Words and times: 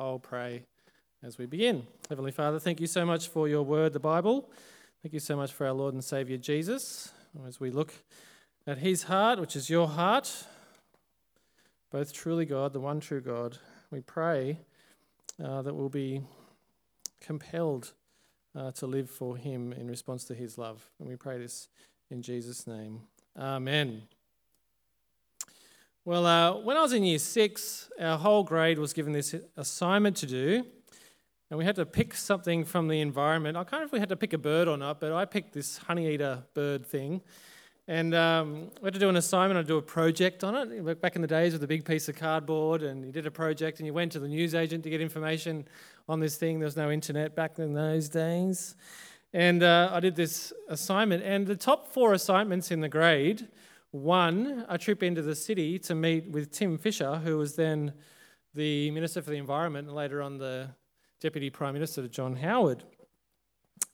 I'll 0.00 0.18
pray 0.18 0.62
as 1.22 1.36
we 1.36 1.44
begin. 1.44 1.86
Heavenly 2.08 2.32
Father, 2.32 2.58
thank 2.58 2.80
you 2.80 2.86
so 2.86 3.04
much 3.04 3.28
for 3.28 3.48
your 3.48 3.62
word, 3.62 3.92
the 3.92 4.00
Bible. 4.00 4.50
Thank 5.02 5.12
you 5.12 5.20
so 5.20 5.36
much 5.36 5.52
for 5.52 5.66
our 5.66 5.74
Lord 5.74 5.92
and 5.92 6.02
Saviour 6.02 6.38
Jesus. 6.38 7.12
As 7.46 7.60
we 7.60 7.70
look 7.70 7.92
at 8.66 8.78
his 8.78 9.02
heart, 9.02 9.38
which 9.38 9.54
is 9.54 9.68
your 9.68 9.88
heart, 9.88 10.46
both 11.90 12.14
truly 12.14 12.46
God, 12.46 12.72
the 12.72 12.80
one 12.80 12.98
true 12.98 13.20
God, 13.20 13.58
we 13.90 14.00
pray 14.00 14.60
uh, 15.42 15.60
that 15.60 15.74
we'll 15.74 15.90
be 15.90 16.22
compelled 17.20 17.92
uh, 18.56 18.70
to 18.72 18.86
live 18.86 19.10
for 19.10 19.36
him 19.36 19.74
in 19.74 19.86
response 19.86 20.24
to 20.24 20.34
his 20.34 20.56
love. 20.56 20.90
And 20.98 21.06
we 21.06 21.16
pray 21.16 21.36
this 21.36 21.68
in 22.10 22.22
Jesus' 22.22 22.66
name. 22.66 23.02
Amen. 23.38 24.04
Well, 26.06 26.24
uh, 26.24 26.56
when 26.62 26.78
I 26.78 26.80
was 26.80 26.94
in 26.94 27.04
year 27.04 27.18
six, 27.18 27.90
our 28.00 28.16
whole 28.16 28.42
grade 28.42 28.78
was 28.78 28.94
given 28.94 29.12
this 29.12 29.34
assignment 29.58 30.16
to 30.16 30.26
do, 30.26 30.64
and 31.50 31.58
we 31.58 31.66
had 31.66 31.76
to 31.76 31.84
pick 31.84 32.14
something 32.14 32.64
from 32.64 32.88
the 32.88 33.02
environment. 33.02 33.58
I 33.58 33.64
can't 33.64 33.82
know 33.82 33.86
if 33.86 33.92
we 33.92 33.98
had 33.98 34.08
to 34.08 34.16
pick 34.16 34.32
a 34.32 34.38
bird 34.38 34.66
or 34.66 34.78
not, 34.78 34.98
but 34.98 35.12
I 35.12 35.26
picked 35.26 35.52
this 35.52 35.76
honey 35.76 36.08
eater 36.14 36.42
bird 36.54 36.86
thing. 36.86 37.20
And 37.86 38.14
um, 38.14 38.70
we 38.80 38.86
had 38.86 38.94
to 38.94 38.98
do 38.98 39.10
an 39.10 39.16
assignment 39.16 39.58
and 39.58 39.68
do 39.68 39.76
a 39.76 39.82
project 39.82 40.42
on 40.42 40.72
it. 40.72 41.02
Back 41.02 41.16
in 41.16 41.22
the 41.22 41.28
days 41.28 41.52
with 41.52 41.62
a 41.64 41.66
big 41.66 41.84
piece 41.84 42.08
of 42.08 42.16
cardboard, 42.16 42.82
and 42.82 43.04
you 43.04 43.12
did 43.12 43.26
a 43.26 43.30
project 43.30 43.78
and 43.78 43.86
you 43.86 43.92
went 43.92 44.10
to 44.12 44.20
the 44.20 44.28
newsagent 44.28 44.82
to 44.84 44.90
get 44.90 45.02
information 45.02 45.68
on 46.08 46.18
this 46.18 46.36
thing. 46.36 46.60
There 46.60 46.66
was 46.66 46.78
no 46.78 46.90
internet 46.90 47.36
back 47.36 47.58
in 47.58 47.74
those 47.74 48.08
days. 48.08 48.74
And 49.34 49.62
uh, 49.62 49.90
I 49.92 50.00
did 50.00 50.16
this 50.16 50.50
assignment, 50.66 51.24
and 51.24 51.46
the 51.46 51.56
top 51.56 51.92
four 51.92 52.14
assignments 52.14 52.70
in 52.70 52.80
the 52.80 52.88
grade 52.88 53.48
one, 53.90 54.64
a 54.68 54.78
trip 54.78 55.02
into 55.02 55.22
the 55.22 55.34
city 55.34 55.78
to 55.80 55.94
meet 55.94 56.30
with 56.30 56.50
Tim 56.50 56.78
Fischer, 56.78 57.16
who 57.16 57.38
was 57.38 57.56
then 57.56 57.92
the 58.54 58.90
Minister 58.90 59.22
for 59.22 59.30
the 59.30 59.36
Environment 59.36 59.88
and 59.88 59.96
later 59.96 60.22
on 60.22 60.38
the 60.38 60.70
Deputy 61.20 61.50
Prime 61.50 61.74
Minister 61.74 62.02
to 62.02 62.08
John 62.08 62.36
Howard. 62.36 62.84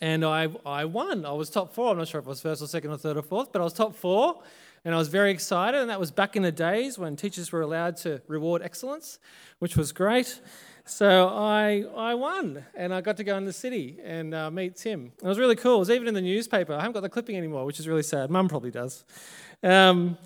And 0.00 0.24
I, 0.24 0.48
I 0.66 0.84
won. 0.84 1.24
I 1.24 1.32
was 1.32 1.48
top 1.48 1.72
four. 1.72 1.90
I'm 1.90 1.98
not 1.98 2.08
sure 2.08 2.20
if 2.20 2.26
I 2.26 2.30
was 2.30 2.40
first 2.42 2.62
or 2.62 2.66
second 2.66 2.90
or 2.90 2.98
third 2.98 3.16
or 3.16 3.22
fourth, 3.22 3.52
but 3.52 3.60
I 3.60 3.64
was 3.64 3.72
top 3.72 3.94
four. 3.94 4.42
And 4.84 4.94
I 4.94 4.98
was 4.98 5.08
very 5.08 5.30
excited. 5.30 5.80
And 5.80 5.88
that 5.90 5.98
was 5.98 6.10
back 6.10 6.36
in 6.36 6.42
the 6.42 6.52
days 6.52 6.98
when 6.98 7.16
teachers 7.16 7.50
were 7.50 7.62
allowed 7.62 7.96
to 7.98 8.20
reward 8.28 8.62
excellence, 8.62 9.18
which 9.58 9.76
was 9.76 9.92
great. 9.92 10.40
So 10.88 11.26
I, 11.28 11.84
I 11.96 12.14
won, 12.14 12.64
and 12.76 12.94
I 12.94 13.00
got 13.00 13.16
to 13.16 13.24
go 13.24 13.36
in 13.36 13.44
the 13.44 13.52
city 13.52 13.98
and 14.04 14.32
uh, 14.32 14.52
meet 14.52 14.76
Tim. 14.76 15.10
It 15.20 15.26
was 15.26 15.36
really 15.36 15.56
cool. 15.56 15.76
It 15.76 15.80
was 15.80 15.90
even 15.90 16.06
in 16.06 16.14
the 16.14 16.20
newspaper. 16.20 16.74
I 16.74 16.76
haven't 16.76 16.92
got 16.92 17.00
the 17.00 17.08
clipping 17.08 17.36
anymore, 17.36 17.64
which 17.64 17.80
is 17.80 17.88
really 17.88 18.04
sad. 18.04 18.30
Mum 18.30 18.48
probably 18.48 18.70
does. 18.70 19.04
Um, 19.64 20.16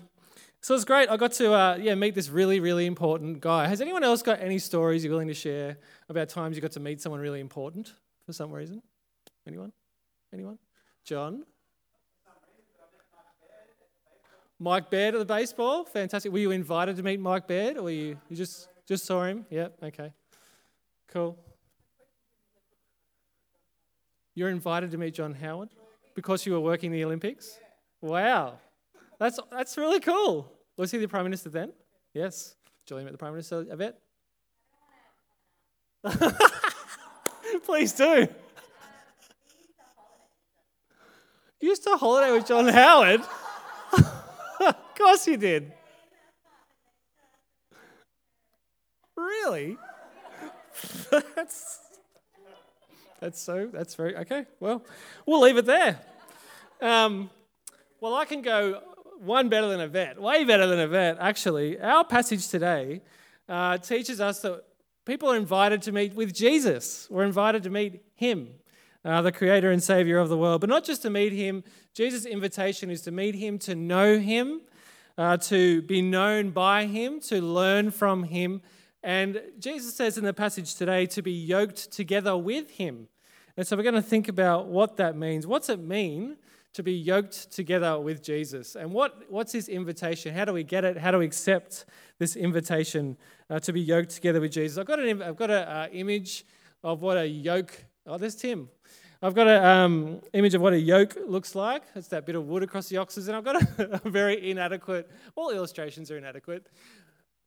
so 0.61 0.75
it's 0.75 0.85
great. 0.85 1.09
I 1.09 1.17
got 1.17 1.31
to 1.33 1.51
uh, 1.51 1.79
yeah 1.81 1.95
meet 1.95 2.13
this 2.13 2.29
really 2.29 2.59
really 2.59 2.85
important 2.85 3.41
guy. 3.41 3.67
Has 3.67 3.81
anyone 3.81 4.03
else 4.03 4.21
got 4.21 4.39
any 4.39 4.59
stories 4.59 5.03
you're 5.03 5.11
willing 5.11 5.29
to 5.29 5.33
share 5.33 5.79
about 6.09 6.29
times 6.29 6.55
you 6.55 6.61
got 6.61 6.73
to 6.73 6.79
meet 6.79 7.01
someone 7.01 7.21
really 7.21 7.39
important 7.39 7.93
for 8.27 8.31
some 8.31 8.51
reason? 8.51 8.83
Anyone? 9.47 9.71
Anyone? 10.31 10.59
John. 11.03 11.43
Mike 14.59 14.91
Baird 14.91 15.15
at 15.15 15.17
the 15.17 15.25
baseball, 15.25 15.85
fantastic. 15.85 16.31
Were 16.31 16.37
you 16.37 16.51
invited 16.51 16.97
to 16.97 17.01
meet 17.01 17.19
Mike 17.19 17.47
Baird, 17.47 17.79
or 17.79 17.89
you 17.89 18.19
you 18.29 18.37
just 18.37 18.69
just 18.87 19.05
saw 19.05 19.23
him? 19.23 19.47
Yep. 19.49 19.77
Okay. 19.85 20.13
Cool. 21.11 21.37
You're 24.33 24.49
invited 24.49 24.91
to 24.91 24.97
meet 24.97 25.13
John 25.13 25.33
Howard 25.33 25.69
because 26.15 26.45
you 26.45 26.53
were 26.53 26.59
working 26.61 26.91
the 26.91 27.03
Olympics. 27.03 27.59
Wow. 28.01 28.59
That's, 29.19 29.39
that's 29.51 29.77
really 29.77 29.99
cool. 29.99 30.51
Was 30.77 30.89
he 30.91 30.97
the 30.97 31.07
Prime 31.07 31.25
Minister 31.25 31.49
then? 31.49 31.73
Yes. 32.13 32.55
Julie 32.85 33.03
met 33.03 33.11
the 33.11 33.17
Prime 33.17 33.33
Minister, 33.33 33.65
Yvette? 33.69 33.99
Please 37.65 37.91
do. 37.91 38.27
You 41.59 41.69
used 41.69 41.83
to 41.83 41.95
holiday 41.97 42.31
with 42.31 42.47
John 42.47 42.67
Howard? 42.67 43.21
of 44.61 44.95
course 44.97 45.27
you 45.27 45.37
did. 45.37 45.73
Really? 49.15 49.77
That's 51.09 51.79
that's 53.19 53.41
so 53.41 53.69
that's 53.71 53.95
very 53.95 54.15
okay. 54.17 54.45
Well, 54.59 54.83
we'll 55.25 55.41
leave 55.41 55.57
it 55.57 55.65
there. 55.65 55.99
Um, 56.81 57.29
well, 57.99 58.15
I 58.15 58.25
can 58.25 58.41
go 58.41 58.81
one 59.19 59.49
better 59.49 59.67
than 59.67 59.79
Yvette, 59.79 60.19
way 60.19 60.43
better 60.43 60.65
than 60.65 60.79
Yvette, 60.79 61.17
actually. 61.19 61.79
Our 61.79 62.03
passage 62.03 62.47
today 62.47 63.01
uh, 63.47 63.77
teaches 63.77 64.19
us 64.19 64.41
that 64.41 64.63
people 65.05 65.31
are 65.31 65.35
invited 65.35 65.83
to 65.83 65.91
meet 65.91 66.15
with 66.15 66.33
Jesus. 66.33 67.07
We're 67.11 67.25
invited 67.25 67.61
to 67.63 67.69
meet 67.69 68.01
him, 68.15 68.49
uh, 69.05 69.21
the 69.21 69.31
creator 69.31 69.71
and 69.71 69.83
savior 69.83 70.17
of 70.17 70.29
the 70.29 70.37
world. 70.37 70.61
But 70.61 70.71
not 70.71 70.83
just 70.83 71.03
to 71.03 71.11
meet 71.11 71.33
him, 71.33 71.63
Jesus' 71.93 72.25
invitation 72.25 72.89
is 72.89 73.01
to 73.03 73.11
meet 73.11 73.35
him, 73.35 73.59
to 73.59 73.75
know 73.75 74.17
him, 74.17 74.61
uh, 75.17 75.37
to 75.37 75.83
be 75.83 76.01
known 76.01 76.49
by 76.49 76.85
him, 76.85 77.19
to 77.21 77.41
learn 77.41 77.91
from 77.91 78.23
him. 78.23 78.61
And 79.03 79.41
Jesus 79.59 79.95
says 79.95 80.17
in 80.17 80.23
the 80.23 80.33
passage 80.33 80.75
today 80.75 81.05
to 81.07 81.21
be 81.21 81.31
yoked 81.31 81.91
together 81.91 82.37
with 82.37 82.71
him. 82.71 83.07
And 83.57 83.65
so 83.65 83.75
we're 83.75 83.83
going 83.83 83.95
to 83.95 84.01
think 84.01 84.27
about 84.27 84.67
what 84.67 84.97
that 84.97 85.17
means. 85.17 85.47
What's 85.47 85.69
it 85.69 85.79
mean 85.79 86.37
to 86.73 86.83
be 86.83 86.93
yoked 86.93 87.51
together 87.51 87.99
with 87.99 88.23
Jesus. 88.23 88.75
And 88.75 88.91
what, 88.91 89.29
what's 89.29 89.51
his 89.51 89.67
invitation? 89.67 90.33
How 90.33 90.45
do 90.45 90.53
we 90.53 90.63
get 90.63 90.85
it? 90.85 90.97
How 90.97 91.11
do 91.11 91.17
we 91.17 91.25
accept 91.25 91.85
this 92.17 92.35
invitation 92.35 93.17
uh, 93.49 93.59
to 93.59 93.73
be 93.73 93.81
yoked 93.81 94.11
together 94.11 94.39
with 94.39 94.53
Jesus? 94.53 94.77
I've 94.77 94.87
got 94.87 94.99
an 94.99 95.21
I've 95.21 95.35
got 95.35 95.49
an 95.49 95.67
uh, 95.67 95.87
image 95.91 96.45
of 96.83 97.01
what 97.01 97.17
a 97.17 97.27
yoke. 97.27 97.85
Oh, 98.07 98.17
there's 98.17 98.35
Tim. 98.35 98.69
I've 99.23 99.35
got 99.35 99.47
an 99.47 99.63
um, 99.63 100.21
image 100.33 100.55
of 100.55 100.61
what 100.61 100.73
a 100.73 100.79
yoke 100.79 101.15
looks 101.27 101.53
like. 101.53 101.83
It's 101.93 102.07
that 102.07 102.25
bit 102.25 102.35
of 102.35 102.47
wood 102.47 102.63
across 102.63 102.89
the 102.89 102.97
oxes, 102.97 103.27
and 103.27 103.37
I've 103.37 103.43
got 103.43 103.61
a, 103.61 104.01
a 104.05 104.09
very 104.09 104.49
inadequate. 104.49 105.11
All 105.35 105.51
illustrations 105.51 106.09
are 106.09 106.17
inadequate, 106.17 106.67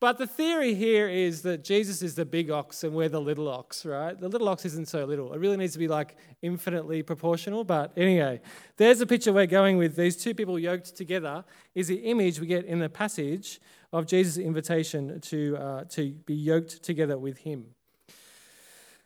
but 0.01 0.19
the 0.19 0.27
theory 0.27 0.75
here 0.75 1.09
is 1.09 1.43
that 1.43 1.65
Jesus 1.65 2.03
is 2.03 2.15
the 2.15 2.25
big 2.25 2.51
ox 2.51 2.85
and 2.85 2.95
we're 2.95 3.09
the 3.09 3.21
little 3.21 3.49
ox, 3.49 3.87
right? 3.87 4.19
The 4.19 4.29
little 4.29 4.49
ox 4.49 4.65
isn't 4.67 4.89
so 4.89 5.05
little. 5.05 5.33
It 5.33 5.41
really 5.41 5.57
needs 5.57 5.73
to 5.75 5.79
be 5.79 5.89
like 5.89 6.17
infinitely 6.43 7.03
proportional. 7.03 7.65
But 7.65 7.93
anyway, 7.97 8.41
there's 8.77 9.01
a 9.01 9.07
picture 9.07 9.33
we're 9.33 9.47
going 9.47 9.79
with. 9.79 9.97
These 9.97 10.17
two 10.17 10.35
people 10.35 10.59
yoked 10.59 10.97
together 10.97 11.45
is 11.75 11.89
the 11.89 11.97
image 11.97 12.39
we 12.39 12.47
get 12.47 12.67
in 12.67 12.81
the 12.81 12.89
passage 12.89 13.61
of 13.93 14.07
Jesus' 14.07 14.37
invitation 14.37 15.21
to, 15.21 15.57
uh, 15.57 15.85
to 15.85 16.11
be 16.27 16.35
yoked 16.35 16.83
together 16.83 17.17
with 17.17 17.39
him. 17.39 17.67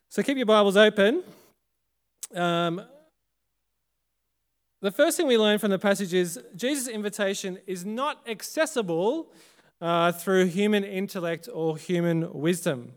So 0.08 0.22
keep 0.22 0.36
your 0.36 0.46
Bibles 0.46 0.76
open. 0.76 1.22
Um, 2.34 2.82
the 4.80 4.90
first 4.90 5.16
thing 5.16 5.26
we 5.26 5.36
learn 5.36 5.58
from 5.58 5.70
the 5.70 5.78
passage 5.78 6.14
is 6.14 6.40
Jesus' 6.56 6.88
invitation 6.88 7.58
is 7.66 7.84
not 7.84 8.26
accessible 8.26 9.30
uh, 9.80 10.12
through 10.12 10.46
human 10.46 10.84
intellect 10.84 11.48
or 11.52 11.76
human 11.76 12.32
wisdom. 12.32 12.92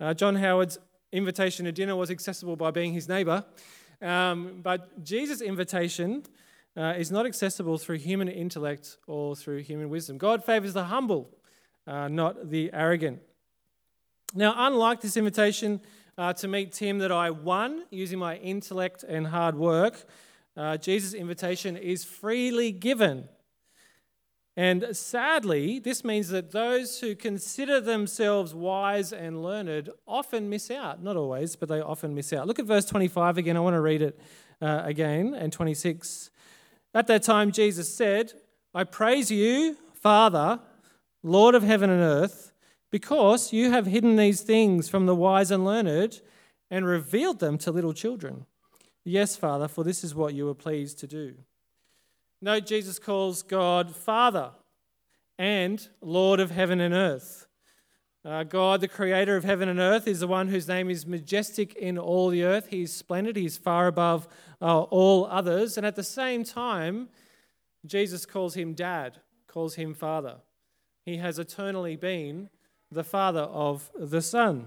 Uh, 0.00 0.14
John 0.14 0.36
Howard's 0.36 0.78
invitation 1.12 1.64
to 1.64 1.72
dinner 1.72 1.96
was 1.96 2.10
accessible 2.10 2.56
by 2.56 2.70
being 2.70 2.92
his 2.92 3.08
neighbor, 3.08 3.44
um, 4.02 4.60
but 4.62 5.04
Jesus' 5.04 5.40
invitation 5.40 6.24
uh, 6.76 6.94
is 6.98 7.10
not 7.10 7.26
accessible 7.26 7.78
through 7.78 7.98
human 7.98 8.28
intellect 8.28 8.98
or 9.06 9.34
through 9.36 9.58
human 9.58 9.88
wisdom. 9.88 10.18
God 10.18 10.44
favors 10.44 10.74
the 10.74 10.84
humble, 10.84 11.30
uh, 11.86 12.08
not 12.08 12.50
the 12.50 12.70
arrogant. 12.72 13.20
Now, 14.34 14.54
unlike 14.56 15.00
this 15.00 15.16
invitation 15.16 15.80
uh, 16.18 16.32
to 16.34 16.48
meet 16.48 16.72
Tim 16.72 16.98
that 16.98 17.12
I 17.12 17.30
won 17.30 17.84
using 17.90 18.18
my 18.18 18.36
intellect 18.36 19.04
and 19.04 19.26
hard 19.26 19.54
work, 19.54 20.04
Jesus' 20.80 21.14
invitation 21.14 21.76
is 21.76 22.04
freely 22.04 22.72
given 22.72 23.28
and 24.56 24.96
sadly, 24.96 25.78
this 25.78 26.02
means 26.02 26.28
that 26.30 26.52
those 26.52 27.00
who 27.00 27.14
consider 27.14 27.78
themselves 27.78 28.54
wise 28.54 29.12
and 29.12 29.42
learned 29.42 29.90
often 30.06 30.48
miss 30.48 30.70
out. 30.70 31.02
Not 31.02 31.14
always, 31.14 31.56
but 31.56 31.68
they 31.68 31.80
often 31.80 32.14
miss 32.14 32.32
out. 32.32 32.46
Look 32.46 32.58
at 32.58 32.64
verse 32.64 32.86
25 32.86 33.36
again. 33.36 33.58
I 33.58 33.60
want 33.60 33.74
to 33.74 33.82
read 33.82 34.00
it 34.00 34.18
uh, 34.62 34.80
again, 34.84 35.34
and 35.34 35.52
26. 35.52 36.30
At 36.94 37.06
that 37.08 37.22
time, 37.22 37.52
Jesus 37.52 37.94
said, 37.94 38.32
I 38.74 38.84
praise 38.84 39.30
you, 39.30 39.76
Father, 39.92 40.60
Lord 41.22 41.54
of 41.54 41.62
heaven 41.62 41.90
and 41.90 42.00
earth, 42.00 42.52
because 42.90 43.52
you 43.52 43.72
have 43.72 43.84
hidden 43.84 44.16
these 44.16 44.40
things 44.40 44.88
from 44.88 45.04
the 45.04 45.14
wise 45.14 45.50
and 45.50 45.66
learned 45.66 46.22
and 46.70 46.86
revealed 46.86 47.40
them 47.40 47.58
to 47.58 47.70
little 47.70 47.92
children. 47.92 48.46
Yes, 49.04 49.36
Father, 49.36 49.68
for 49.68 49.84
this 49.84 50.02
is 50.02 50.14
what 50.14 50.32
you 50.32 50.46
were 50.46 50.54
pleased 50.54 50.98
to 51.00 51.06
do. 51.06 51.34
Note 52.42 52.66
Jesus 52.66 52.98
calls 52.98 53.42
God 53.42 53.96
Father 53.96 54.50
and 55.38 55.88
Lord 56.02 56.38
of 56.38 56.50
heaven 56.50 56.80
and 56.80 56.92
earth. 56.92 57.46
Uh, 58.26 58.42
God, 58.42 58.80
the 58.80 58.88
creator 58.88 59.36
of 59.36 59.44
heaven 59.44 59.68
and 59.68 59.78
earth, 59.78 60.06
is 60.06 60.20
the 60.20 60.26
one 60.26 60.48
whose 60.48 60.68
name 60.68 60.90
is 60.90 61.06
majestic 61.06 61.74
in 61.76 61.96
all 61.96 62.28
the 62.28 62.42
earth. 62.42 62.66
He's 62.68 62.92
splendid, 62.92 63.36
he's 63.36 63.56
far 63.56 63.86
above 63.86 64.28
uh, 64.60 64.82
all 64.82 65.26
others. 65.26 65.78
And 65.78 65.86
at 65.86 65.96
the 65.96 66.02
same 66.02 66.44
time, 66.44 67.08
Jesus 67.86 68.26
calls 68.26 68.54
him 68.54 68.74
dad, 68.74 69.20
calls 69.46 69.76
him 69.76 69.94
father. 69.94 70.38
He 71.04 71.16
has 71.18 71.38
eternally 71.38 71.96
been 71.96 72.50
the 72.90 73.04
father 73.04 73.40
of 73.42 73.90
the 73.98 74.20
Son. 74.20 74.66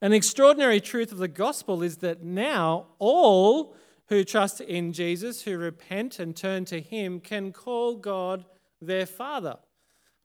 The 0.00 0.14
extraordinary 0.14 0.80
truth 0.80 1.12
of 1.12 1.18
the 1.18 1.28
gospel 1.28 1.82
is 1.82 1.98
that 1.98 2.22
now 2.22 2.86
all 2.98 3.74
who 4.08 4.24
trust 4.24 4.60
in 4.60 4.92
Jesus, 4.92 5.42
who 5.42 5.58
repent 5.58 6.18
and 6.18 6.34
turn 6.34 6.64
to 6.66 6.80
Him, 6.80 7.20
can 7.20 7.52
call 7.52 7.96
God 7.96 8.44
their 8.80 9.06
Father, 9.06 9.56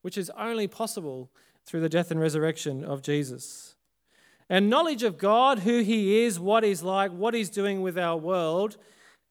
which 0.02 0.18
is 0.18 0.32
only 0.38 0.68
possible 0.68 1.30
through 1.66 1.82
the 1.82 1.90
death 1.90 2.12
and 2.12 2.20
resurrection 2.20 2.84
of 2.84 3.02
Jesus. 3.02 3.76
And 4.50 4.70
knowledge 4.70 5.04
of 5.04 5.18
God, 5.18 5.60
who 5.60 5.82
He 5.82 6.24
is, 6.24 6.40
what 6.40 6.64
He's 6.64 6.84
like, 6.84 7.12
what 7.12 7.34
He's 7.34 7.50
doing 7.50 7.82
with 7.82 7.98
our 7.98 8.18
world, 8.18 8.78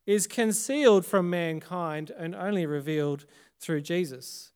is 0.06 0.26
concealed 0.26 1.06
from 1.06 1.30
mankind 1.30 2.10
and 2.16 2.34
only 2.34 2.66
revealed 2.66 3.24
through 3.60 3.80
Jesus. 3.80 4.50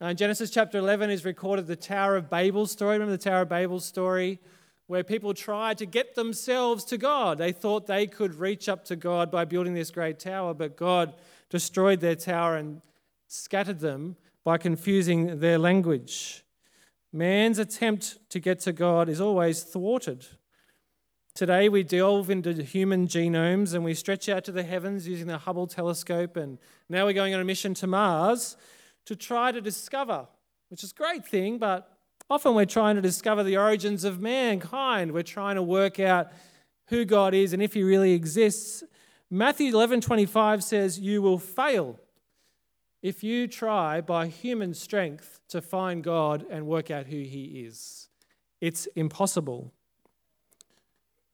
Now 0.00 0.08
in 0.08 0.16
Genesis 0.16 0.50
chapter 0.50 0.78
11 0.78 1.10
is 1.10 1.24
recorded 1.24 1.66
the 1.66 1.76
Tower 1.76 2.16
of 2.16 2.30
Babel 2.30 2.66
story. 2.66 2.94
Remember 2.94 3.16
the 3.16 3.22
Tower 3.22 3.42
of 3.42 3.48
Babel 3.48 3.80
story? 3.80 4.40
Where 4.88 5.04
people 5.04 5.34
tried 5.34 5.78
to 5.78 5.86
get 5.86 6.14
themselves 6.14 6.84
to 6.86 6.98
God. 6.98 7.38
They 7.38 7.52
thought 7.52 7.86
they 7.86 8.06
could 8.06 8.34
reach 8.34 8.68
up 8.68 8.84
to 8.86 8.96
God 8.96 9.30
by 9.30 9.44
building 9.44 9.74
this 9.74 9.90
great 9.90 10.18
tower, 10.18 10.54
but 10.54 10.76
God 10.76 11.14
destroyed 11.50 12.00
their 12.00 12.16
tower 12.16 12.56
and 12.56 12.82
scattered 13.26 13.80
them 13.80 14.16
by 14.44 14.56
confusing 14.56 15.40
their 15.40 15.58
language. 15.58 16.42
Man's 17.12 17.58
attempt 17.58 18.18
to 18.30 18.40
get 18.40 18.60
to 18.60 18.72
God 18.72 19.10
is 19.10 19.20
always 19.20 19.62
thwarted. 19.62 20.26
Today, 21.34 21.68
we 21.68 21.82
delve 21.82 22.30
into 22.30 22.54
human 22.62 23.06
genomes 23.06 23.74
and 23.74 23.84
we 23.84 23.92
stretch 23.92 24.26
out 24.28 24.44
to 24.44 24.52
the 24.52 24.62
heavens 24.62 25.06
using 25.06 25.26
the 25.26 25.38
Hubble 25.38 25.66
telescope, 25.66 26.36
and 26.36 26.58
now 26.88 27.04
we're 27.04 27.12
going 27.12 27.34
on 27.34 27.40
a 27.40 27.44
mission 27.44 27.74
to 27.74 27.86
Mars 27.86 28.56
to 29.04 29.14
try 29.14 29.52
to 29.52 29.60
discover, 29.60 30.26
which 30.70 30.82
is 30.82 30.92
a 30.92 30.94
great 30.94 31.26
thing, 31.26 31.58
but 31.58 31.97
often 32.30 32.54
we're 32.54 32.64
trying 32.64 32.96
to 32.96 33.02
discover 33.02 33.42
the 33.42 33.56
origins 33.56 34.04
of 34.04 34.20
mankind. 34.20 35.12
We're 35.12 35.22
trying 35.22 35.56
to 35.56 35.62
work 35.62 35.98
out 36.00 36.32
who 36.86 37.04
God 37.04 37.34
is 37.34 37.52
and 37.52 37.62
if 37.62 37.74
he 37.74 37.82
really 37.82 38.12
exists. 38.12 38.84
Matthew 39.30 39.72
11:25 39.72 40.62
says, 40.64 40.98
"You 40.98 41.20
will 41.22 41.38
fail 41.38 41.98
if 43.02 43.22
you 43.22 43.46
try 43.46 44.00
by 44.00 44.26
human 44.26 44.74
strength 44.74 45.40
to 45.48 45.60
find 45.60 46.02
God 46.02 46.44
and 46.50 46.66
work 46.66 46.90
out 46.90 47.06
who 47.06 47.22
He 47.22 47.64
is. 47.64 48.08
It's 48.60 48.86
impossible. 48.96 49.72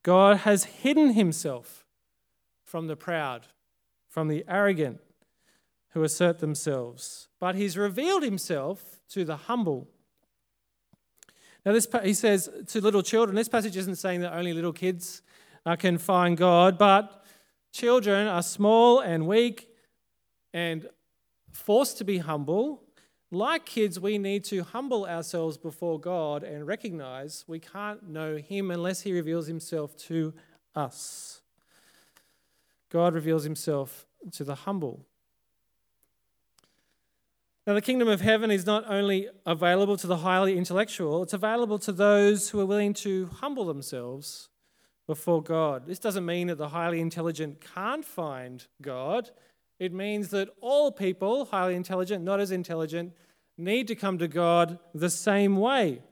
God 0.02 0.38
has 0.38 0.64
hidden 0.64 1.12
Himself 1.12 1.85
from 2.62 2.87
the 2.87 2.96
proud, 2.96 3.46
from 4.08 4.29
the 4.29 4.44
arrogant 4.46 5.00
who 5.91 6.02
assert 6.02 6.41
themselves, 6.41 7.29
but 7.41 7.55
He's 7.55 7.79
revealed 7.79 8.23
Himself 8.23 9.00
to 9.11 9.25
the 9.25 9.37
humble. 9.37 9.88
Now, 11.64 11.72
this, 11.72 11.88
he 12.02 12.14
says 12.14 12.49
to 12.69 12.81
little 12.81 13.02
children, 13.02 13.37
this 13.37 13.49
passage 13.49 13.76
isn't 13.76 13.96
saying 13.96 14.20
that 14.20 14.34
only 14.34 14.52
little 14.52 14.72
kids 14.72 15.22
uh, 15.64 15.76
can 15.76 15.96
find 15.96 16.37
God, 16.37 16.76
but 16.76 17.25
children 17.72 18.26
are 18.26 18.43
small 18.43 19.00
and 19.00 19.26
weak 19.26 19.69
and 20.52 20.87
forced 21.52 21.99
to 21.99 22.05
be 22.05 22.19
humble. 22.19 22.82
Like 23.31 23.64
kids, 23.64 23.99
we 23.99 24.19
need 24.19 24.44
to 24.44 24.62
humble 24.62 25.06
ourselves 25.06 25.56
before 25.56 25.99
God 25.99 26.43
and 26.43 26.66
recognize 26.66 27.44
we 27.49 27.61
can't 27.61 28.08
know 28.08 28.37
Him 28.37 28.70
unless 28.70 29.00
He 29.00 29.12
reveals 29.12 29.46
Himself 29.46 29.96
to 30.08 30.34
us. 30.75 31.40
God 32.90 33.14
reveals 33.14 33.43
Himself 33.43 34.06
to 34.32 34.44
the 34.44 34.55
humble. 34.55 35.06
Now, 37.66 37.72
the 37.72 37.81
kingdom 37.81 38.08
of 38.08 38.20
heaven 38.20 38.50
is 38.50 38.66
not 38.66 38.84
only 38.90 39.28
available 39.46 39.96
to 39.96 40.06
the 40.06 40.19
highly 40.19 40.58
intellectual, 40.58 41.22
it's 41.22 41.32
available 41.32 41.78
to 41.78 41.93
those 41.93 42.50
who 42.50 42.61
are 42.61 42.66
willing 42.66 42.93
to 42.94 43.31
humble 43.40 43.64
themselves 43.64 44.50
before 45.06 45.43
God. 45.43 45.87
This 45.87 45.99
doesn't 45.99 46.26
mean 46.26 46.49
that 46.49 46.58
the 46.58 46.69
highly 46.69 47.00
intelligent 47.00 47.64
can't 47.75 48.05
find 48.05 48.66
God. 48.82 49.31
It 49.78 49.94
means 49.94 50.28
that 50.31 50.50
all 50.61 50.93
people, 50.93 51.46
highly 51.46 51.75
intelligent, 51.75 52.22
not 52.22 52.38
as 52.38 52.50
intelligent, 52.50 53.14
need 53.56 53.88
to 53.88 53.94
come 53.94 54.19
to 54.19 54.28
God 54.28 54.78
the 54.94 55.10
same 55.10 55.56
way 55.56 56.02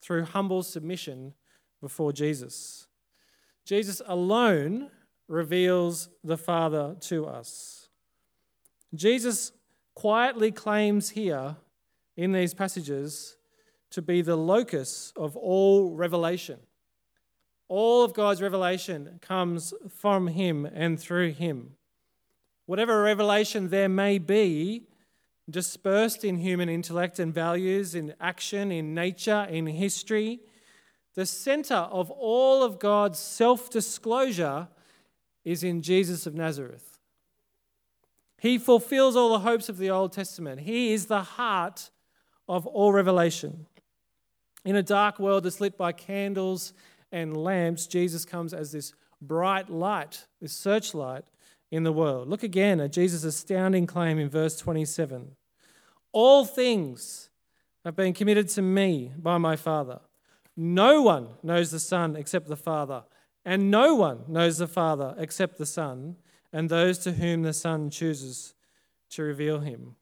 through 0.00 0.24
humble 0.24 0.64
submission 0.64 1.34
before 1.80 2.12
Jesus. 2.12 2.88
Jesus 3.64 4.02
alone 4.06 4.90
reveals 5.28 6.08
the 6.24 6.38
Father 6.38 6.96
to 7.02 7.26
us. 7.26 7.88
Jesus 8.94 9.52
quietly 9.98 10.52
claims 10.52 11.10
here 11.10 11.56
in 12.16 12.30
these 12.30 12.54
passages 12.54 13.36
to 13.90 14.00
be 14.00 14.22
the 14.22 14.36
locus 14.36 15.12
of 15.16 15.36
all 15.36 15.90
revelation. 15.90 16.60
All 17.66 18.04
of 18.04 18.14
God's 18.14 18.40
revelation 18.40 19.18
comes 19.20 19.74
from 19.88 20.28
Him 20.28 20.64
and 20.66 21.00
through 21.00 21.32
Him. 21.32 21.74
Whatever 22.66 23.02
revelation 23.02 23.70
there 23.70 23.88
may 23.88 24.18
be, 24.18 24.86
dispersed 25.50 26.24
in 26.24 26.38
human 26.38 26.68
intellect 26.68 27.18
and 27.18 27.34
values, 27.34 27.96
in 27.96 28.14
action, 28.20 28.70
in 28.70 28.94
nature, 28.94 29.48
in 29.50 29.66
history, 29.66 30.38
the 31.16 31.26
center 31.26 31.74
of 31.74 32.08
all 32.12 32.62
of 32.62 32.78
God's 32.78 33.18
self 33.18 33.68
disclosure 33.68 34.68
is 35.44 35.64
in 35.64 35.82
Jesus 35.82 36.24
of 36.24 36.36
Nazareth. 36.36 36.87
He 38.40 38.58
fulfills 38.58 39.16
all 39.16 39.30
the 39.30 39.40
hopes 39.40 39.68
of 39.68 39.78
the 39.78 39.90
Old 39.90 40.12
Testament. 40.12 40.60
He 40.60 40.92
is 40.92 41.06
the 41.06 41.22
heart 41.22 41.90
of 42.48 42.66
all 42.66 42.92
revelation. 42.92 43.66
In 44.64 44.76
a 44.76 44.82
dark 44.82 45.18
world 45.18 45.44
that's 45.44 45.60
lit 45.60 45.76
by 45.76 45.92
candles 45.92 46.72
and 47.10 47.36
lamps, 47.36 47.86
Jesus 47.86 48.24
comes 48.24 48.54
as 48.54 48.72
this 48.72 48.92
bright 49.20 49.70
light, 49.70 50.26
this 50.40 50.52
searchlight 50.52 51.24
in 51.70 51.82
the 51.82 51.92
world. 51.92 52.28
Look 52.28 52.42
again 52.42 52.80
at 52.80 52.92
Jesus' 52.92 53.24
astounding 53.24 53.86
claim 53.86 54.18
in 54.18 54.28
verse 54.28 54.56
27 54.58 55.36
All 56.12 56.44
things 56.44 57.30
have 57.84 57.96
been 57.96 58.12
committed 58.12 58.48
to 58.50 58.62
me 58.62 59.12
by 59.16 59.38
my 59.38 59.56
Father. 59.56 60.00
No 60.56 61.02
one 61.02 61.28
knows 61.42 61.70
the 61.70 61.78
Son 61.78 62.16
except 62.16 62.48
the 62.48 62.56
Father, 62.56 63.04
and 63.44 63.70
no 63.70 63.94
one 63.94 64.24
knows 64.28 64.58
the 64.58 64.66
Father 64.66 65.14
except 65.18 65.58
the 65.58 65.66
Son, 65.66 66.16
and 66.52 66.68
those 66.68 66.98
to 66.98 67.12
whom 67.12 67.42
the 67.42 67.52
Son 67.52 67.90
chooses 67.90 68.54
to 69.10 69.22
reveal 69.22 69.60
him. 69.60 69.96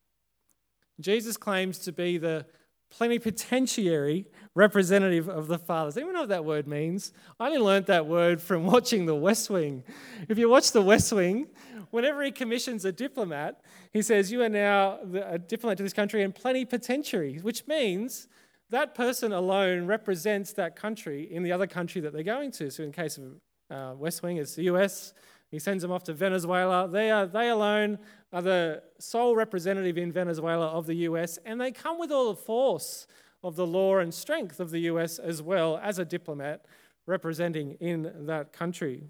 Jesus 1.01 1.37
claims 1.37 1.79
to 1.81 1.93
be 1.93 2.19
the 2.19 2.47
plenipotentiary 2.91 4.27
representative 4.55 5.29
of 5.29 5.49
the 5.49 5.59
Father. 5.59 5.89
Does 5.89 5.97
anyone 5.97 6.15
know 6.15 6.21
what 6.21 6.29
that 6.31 6.45
word 6.45 6.67
means? 6.67 7.13
I 7.39 7.47
only 7.47 7.59
learned 7.59 7.87
that 7.87 8.07
word 8.07 8.41
from 8.41 8.65
watching 8.73 9.07
The 9.07 9.15
West 9.15 9.51
Wing. 9.51 9.83
If 10.29 10.39
you 10.39 10.49
watch 10.49 10.73
The 10.73 10.83
West 10.83 11.13
Wing, 11.13 11.49
whenever 11.91 12.23
he 12.23 12.31
commissions 12.31 12.85
a 12.85 12.93
diplomat, 12.93 13.61
he 13.93 14.03
says, 14.03 14.31
You 14.31 14.43
are 14.43 14.49
now 14.49 14.99
a 15.27 15.39
diplomat 15.39 15.77
to 15.79 15.83
this 15.83 15.93
country 15.93 16.23
and 16.23 16.35
plenipotentiary, 16.35 17.39
which 17.43 17.67
means 17.67 18.29
that 18.71 18.95
person 18.95 19.33
alone 19.33 19.87
represents 19.87 20.53
that 20.55 20.77
country 20.77 21.31
in 21.31 21.43
the 21.43 21.53
other 21.53 21.67
country 21.67 22.01
that 22.01 22.13
they're 22.13 22.23
going 22.23 22.51
to. 22.53 22.71
So, 22.71 22.83
in 22.83 22.93
case 22.93 23.19
of 23.19 23.25
uh, 23.71 23.95
West 23.97 24.23
Wing, 24.23 24.39
it's 24.39 24.55
the 24.55 24.65
US. 24.65 25.13
He 25.51 25.59
sends 25.59 25.83
them 25.83 25.93
off 25.93 26.05
to 26.05 26.13
Venezuela. 26.13 26.89
They, 26.89 27.11
are, 27.11 27.27
they 27.27 27.49
alone 27.49 27.99
are 28.33 28.43
the 28.43 28.83
sole 28.99 29.37
representative 29.37 29.97
in 29.97 30.13
Venezuela 30.13 30.67
of 30.69 30.87
the 30.87 30.95
US, 30.95 31.39
and 31.45 31.61
they 31.61 31.71
come 31.71 31.99
with 31.99 32.11
all 32.11 32.33
the 32.33 32.41
force 32.41 33.07
of 33.43 33.57
the 33.57 33.67
law 33.67 33.99
and 33.99 34.13
strength 34.13 34.59
of 34.59 34.71
the 34.71 34.81
US 34.81 35.19
as 35.19 35.41
well 35.41 35.79
as 35.83 35.99
a 35.99 36.05
diplomat 36.05 36.67
representing 37.07 37.73
in 37.81 38.27
that 38.27 38.53
country. 38.53 39.05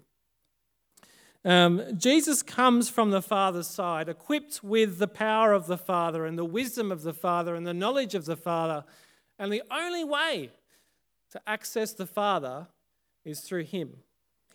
Um, 1.43 1.97
Jesus 1.97 2.43
comes 2.43 2.89
from 2.89 3.11
the 3.11 3.21
Father's 3.21 3.67
side, 3.67 4.09
equipped 4.09 4.63
with 4.63 4.99
the 4.99 5.07
power 5.07 5.53
of 5.53 5.67
the 5.67 5.77
Father 5.77 6.25
and 6.25 6.37
the 6.37 6.45
wisdom 6.45 6.91
of 6.91 7.03
the 7.03 7.13
Father 7.13 7.55
and 7.55 7.65
the 7.65 7.73
knowledge 7.73 8.15
of 8.15 8.25
the 8.25 8.35
Father. 8.35 8.83
And 9.39 9.51
the 9.51 9.63
only 9.71 10.03
way 10.03 10.51
to 11.31 11.41
access 11.47 11.93
the 11.93 12.05
Father 12.05 12.67
is 13.23 13.41
through 13.41 13.63
Him. 13.63 13.97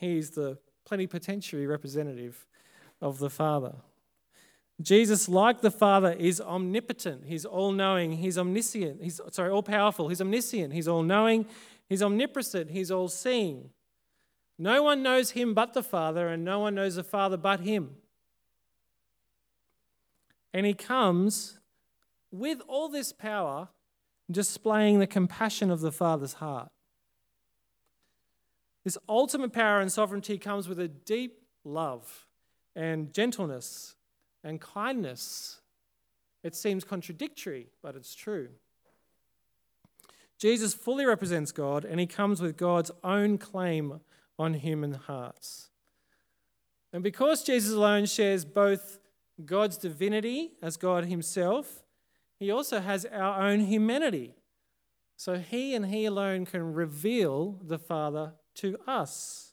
He 0.00 0.18
is 0.18 0.30
the 0.30 0.58
plenipotentiary 0.92 1.66
representative 1.66 2.46
of 3.00 3.18
the 3.18 3.30
Father. 3.30 3.76
Jesus, 4.82 5.26
like 5.26 5.62
the 5.62 5.70
Father, 5.70 6.12
is 6.12 6.38
omnipotent. 6.38 7.24
He's 7.24 7.46
all 7.46 7.72
knowing. 7.72 8.12
He's 8.12 8.36
omniscient. 8.36 9.02
He's, 9.02 9.18
sorry, 9.30 9.48
all 9.48 9.62
powerful. 9.62 10.08
He's 10.08 10.20
omniscient. 10.20 10.74
He's 10.74 10.86
all 10.86 11.02
knowing. 11.02 11.46
He's 11.88 12.02
omnipresent. 12.02 12.72
He's 12.72 12.90
all 12.90 13.08
seeing. 13.08 13.70
No 14.58 14.82
one 14.82 15.02
knows 15.02 15.30
him 15.30 15.54
but 15.54 15.72
the 15.72 15.82
Father, 15.82 16.28
and 16.28 16.44
no 16.44 16.58
one 16.58 16.74
knows 16.74 16.96
the 16.96 17.02
Father 17.02 17.38
but 17.38 17.60
him. 17.60 17.96
And 20.52 20.66
he 20.66 20.74
comes 20.74 21.58
with 22.30 22.60
all 22.68 22.90
this 22.90 23.14
power, 23.14 23.68
displaying 24.30 24.98
the 24.98 25.06
compassion 25.06 25.70
of 25.70 25.80
the 25.80 25.90
Father's 25.90 26.34
heart. 26.34 26.70
This 28.84 28.98
ultimate 29.08 29.52
power 29.52 29.80
and 29.80 29.92
sovereignty 29.92 30.38
comes 30.38 30.68
with 30.68 30.80
a 30.80 30.88
deep 30.88 31.42
love 31.64 32.26
and 32.74 33.12
gentleness 33.12 33.94
and 34.42 34.60
kindness. 34.60 35.60
It 36.42 36.56
seems 36.56 36.82
contradictory, 36.84 37.68
but 37.82 37.94
it's 37.94 38.14
true. 38.14 38.48
Jesus 40.38 40.74
fully 40.74 41.06
represents 41.06 41.52
God 41.52 41.84
and 41.84 42.00
he 42.00 42.06
comes 42.06 42.40
with 42.40 42.56
God's 42.56 42.90
own 43.04 43.38
claim 43.38 44.00
on 44.38 44.54
human 44.54 44.94
hearts. 44.94 45.70
And 46.92 47.02
because 47.02 47.44
Jesus 47.44 47.72
alone 47.72 48.06
shares 48.06 48.44
both 48.44 48.98
God's 49.44 49.76
divinity 49.76 50.52
as 50.60 50.76
God 50.76 51.04
himself, 51.04 51.84
he 52.38 52.50
also 52.50 52.80
has 52.80 53.06
our 53.06 53.40
own 53.40 53.60
humanity. 53.60 54.34
So 55.16 55.38
he 55.38 55.76
and 55.76 55.86
he 55.86 56.04
alone 56.04 56.44
can 56.44 56.74
reveal 56.74 57.60
the 57.62 57.78
Father 57.78 58.32
to 58.56 58.78
us. 58.86 59.52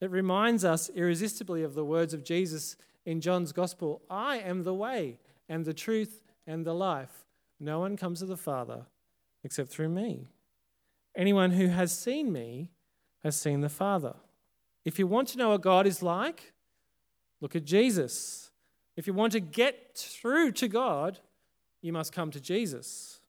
It 0.00 0.10
reminds 0.10 0.64
us 0.64 0.90
irresistibly 0.94 1.62
of 1.62 1.74
the 1.74 1.84
words 1.84 2.12
of 2.12 2.24
Jesus 2.24 2.76
in 3.04 3.20
John's 3.20 3.52
Gospel 3.52 4.02
I 4.10 4.38
am 4.38 4.64
the 4.64 4.74
way 4.74 5.18
and 5.48 5.64
the 5.64 5.74
truth 5.74 6.22
and 6.46 6.64
the 6.64 6.74
life. 6.74 7.24
No 7.60 7.78
one 7.78 7.96
comes 7.96 8.18
to 8.18 8.26
the 8.26 8.36
Father 8.36 8.86
except 9.44 9.70
through 9.70 9.88
me. 9.88 10.28
Anyone 11.16 11.52
who 11.52 11.68
has 11.68 11.96
seen 11.96 12.32
me 12.32 12.70
has 13.22 13.36
seen 13.36 13.60
the 13.60 13.68
Father. 13.68 14.14
If 14.84 14.98
you 14.98 15.06
want 15.06 15.28
to 15.28 15.38
know 15.38 15.50
what 15.50 15.62
God 15.62 15.86
is 15.86 16.02
like, 16.02 16.52
look 17.40 17.54
at 17.54 17.64
Jesus. 17.64 18.50
If 18.96 19.06
you 19.06 19.14
want 19.14 19.32
to 19.32 19.40
get 19.40 19.92
through 19.96 20.52
to 20.52 20.68
God, 20.68 21.20
you 21.80 21.92
must 21.92 22.12
come 22.12 22.30
to 22.30 22.40
Jesus. 22.40 23.20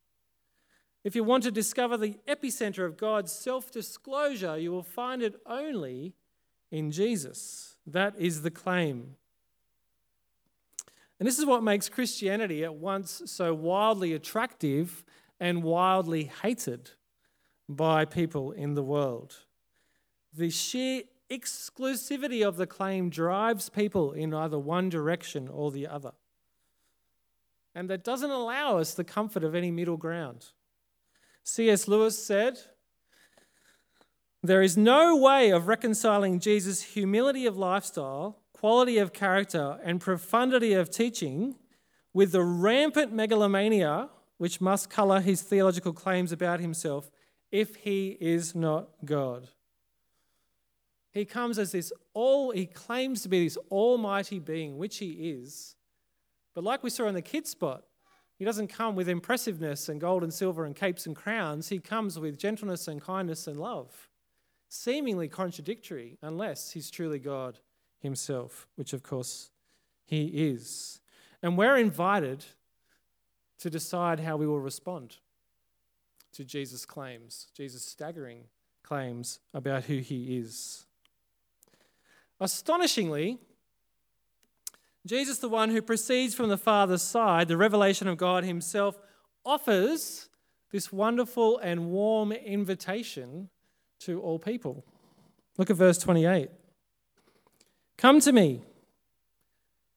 If 1.04 1.16
you 1.16 1.24
want 1.24 1.44
to 1.44 1.52
discover 1.52 1.98
the 1.98 2.18
epicenter 2.28 2.86
of 2.86 2.98
God's 2.98 3.32
self 3.32 3.72
disclosure, 3.72 4.58
you 4.58 4.72
will 4.72 4.84
find 4.84 5.22
it 5.22 5.36
only 5.46 6.14
in 6.72 6.92
Jesus. 6.92 7.76
That 7.86 8.16
is 8.18 8.42
the 8.42 8.52
claim. 8.52 9.16
And 11.20 11.28
this 11.28 11.40
is 11.40 11.46
what 11.46 11.64
makes 11.64 11.90
Christianity 11.90 12.64
at 12.64 12.76
once 12.76 13.22
so 13.26 13.54
wildly 13.54 14.14
attractive 14.14 15.04
and 15.40 15.64
wildly 15.64 16.32
hated 16.42 16.92
by 17.68 18.06
people 18.06 18.52
in 18.52 18.74
the 18.74 18.84
world. 18.84 19.36
The 20.34 20.50
sheer 20.50 21.04
exclusivity 21.30 22.46
of 22.46 22.58
the 22.58 22.68
claim 22.68 23.10
drives 23.10 23.70
people 23.70 24.14
in 24.14 24.34
either 24.34 24.60
one 24.60 24.90
direction 24.90 25.48
or 25.48 25.72
the 25.72 25.88
other. 25.88 26.12
And 27.76 27.90
that 27.90 28.04
doesn't 28.04 28.30
allow 28.30 28.78
us 28.78 28.94
the 28.94 29.04
comfort 29.04 29.44
of 29.44 29.56
any 29.56 29.72
middle 29.72 29.98
ground. 29.98 30.48
C.S. 31.44 31.88
Lewis 31.88 32.24
said, 32.24 32.58
There 34.42 34.62
is 34.62 34.78
no 34.78 35.16
way 35.16 35.52
of 35.52 35.68
reconciling 35.68 36.40
Jesus' 36.40 36.82
humility 36.82 37.46
of 37.46 37.58
lifestyle, 37.58 38.40
quality 38.54 38.98
of 38.98 39.14
character, 39.14 39.80
and 39.84 40.00
profundity 40.00 40.74
of 40.74 40.90
teaching 40.90 41.56
with 42.14 42.32
the 42.32 42.44
rampant 42.44 43.12
megalomania 43.12 44.10
which 44.38 44.60
must 44.62 44.90
colour 44.90 45.22
his 45.22 45.42
theological 45.42 45.94
claims 45.94 46.32
about 46.32 46.60
himself 46.60 47.12
if 47.52 47.76
he 47.76 48.18
is 48.20 48.56
not 48.56 48.90
God. 49.06 49.48
He 51.12 51.26
comes 51.26 51.60
as 51.60 51.72
this 51.72 51.94
all, 52.14 52.52
he 52.52 52.66
claims 52.66 53.22
to 53.22 53.30
be 53.30 53.44
this 53.44 53.58
almighty 53.70 54.40
being, 54.40 54.78
which 54.78 54.98
he 54.98 55.12
is. 55.12 55.76
But 56.56 56.64
like 56.64 56.84
we 56.84 56.90
saw 56.90 57.08
in 57.08 57.14
the 57.14 57.22
kid 57.22 57.48
spot, 57.48 57.84
he 58.44 58.46
doesn't 58.46 58.68
come 58.68 58.94
with 58.94 59.08
impressiveness 59.08 59.88
and 59.88 60.02
gold 60.02 60.22
and 60.22 60.34
silver 60.34 60.66
and 60.66 60.76
capes 60.76 61.06
and 61.06 61.16
crowns. 61.16 61.70
He 61.70 61.80
comes 61.80 62.20
with 62.20 62.38
gentleness 62.38 62.90
and 62.90 63.02
kindness 63.02 63.48
and 63.48 63.58
love. 63.58 64.10
Seemingly 64.68 65.30
contradictory, 65.30 66.18
unless 66.22 66.72
he's 66.72 66.92
truly 66.92 67.20
God 67.20 67.60
himself, 68.02 68.68
which 68.76 68.92
of 68.92 69.02
course 69.02 69.50
he 70.04 70.26
is. 70.26 71.00
And 71.42 71.58
we're 71.58 71.78
invited 71.78 72.44
to 73.60 73.70
decide 73.70 74.20
how 74.20 74.36
we 74.36 74.46
will 74.46 74.60
respond 74.60 75.20
to 76.34 76.44
Jesus' 76.44 76.86
claims, 76.86 77.48
Jesus' 77.56 77.86
staggering 77.86 78.48
claims 78.84 79.40
about 79.54 79.86
who 79.86 80.00
he 80.00 80.36
is. 80.38 80.86
Astonishingly, 82.42 83.40
Jesus, 85.06 85.40
the 85.40 85.50
one 85.50 85.70
who 85.70 85.82
proceeds 85.82 86.34
from 86.34 86.50
the 86.50 86.58
Father's 86.58 87.02
side, 87.02 87.48
the 87.48 87.58
revelation 87.58 88.08
of 88.08 88.18
God 88.18 88.44
Himself, 88.44 88.98
offers 89.46 90.30
this 90.72 90.92
wonderful 90.92 91.58
and 91.60 91.92
warm 91.92 92.32
invitation 92.32 93.50
to 94.00 94.22
all 94.22 94.40
people. 94.40 94.86
Look 95.58 95.70
at 95.70 95.78
verse 95.78 95.98
28. 95.98 96.50
Come 97.98 98.20
to 98.22 98.32
me, 98.32 98.64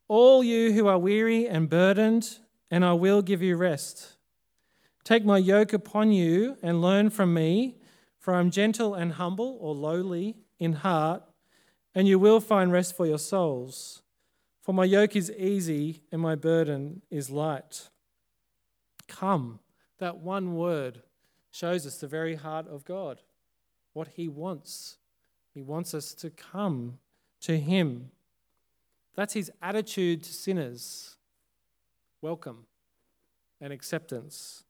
all 0.08 0.44
you 0.44 0.72
who 0.72 0.86
are 0.86 0.98
weary 0.98 1.46
and 1.48 1.70
burdened, 1.70 2.38
and 2.70 2.84
I 2.84 2.92
will 2.92 3.22
give 3.22 3.42
you 3.42 3.56
rest. 3.56 4.16
Take 5.04 5.24
my 5.24 5.38
yoke 5.38 5.72
upon 5.72 6.12
you 6.12 6.58
and 6.62 6.82
learn 6.82 7.10
from 7.10 7.32
me, 7.32 7.76
for 8.18 8.34
I 8.34 8.40
am 8.40 8.50
gentle 8.50 8.94
and 8.94 9.12
humble 9.12 9.56
or 9.60 9.74
lowly 9.74 10.36
in 10.58 10.74
heart 10.74 11.22
and 11.96 12.06
you 12.06 12.18
will 12.18 12.40
find 12.40 12.70
rest 12.70 12.94
for 12.94 13.06
your 13.06 13.18
souls. 13.18 14.02
For 14.66 14.72
my 14.72 14.84
yoke 14.84 15.14
is 15.14 15.30
easy 15.30 16.02
and 16.10 16.20
my 16.20 16.34
burden 16.34 17.02
is 17.08 17.30
light. 17.30 17.88
Come. 19.06 19.60
That 19.98 20.16
one 20.16 20.56
word 20.56 21.02
shows 21.52 21.86
us 21.86 21.98
the 21.98 22.08
very 22.08 22.34
heart 22.34 22.66
of 22.66 22.84
God, 22.84 23.20
what 23.92 24.08
He 24.16 24.26
wants. 24.26 24.98
He 25.54 25.62
wants 25.62 25.94
us 25.94 26.14
to 26.14 26.30
come 26.30 26.98
to 27.42 27.56
Him. 27.56 28.10
That's 29.14 29.34
His 29.34 29.52
attitude 29.62 30.24
to 30.24 30.32
sinners 30.32 31.14
welcome 32.20 32.66
and 33.60 33.72
acceptance, 33.72 34.64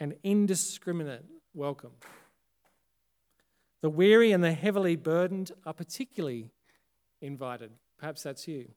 an 0.00 0.14
indiscriminate 0.22 1.26
welcome. 1.52 1.92
The 3.82 3.90
weary 3.90 4.32
and 4.32 4.42
the 4.42 4.54
heavily 4.54 4.96
burdened 4.96 5.52
are 5.66 5.74
particularly 5.74 6.52
invited. 7.20 7.70
Perhaps 7.98 8.22
that's 8.22 8.46
you. 8.46 8.68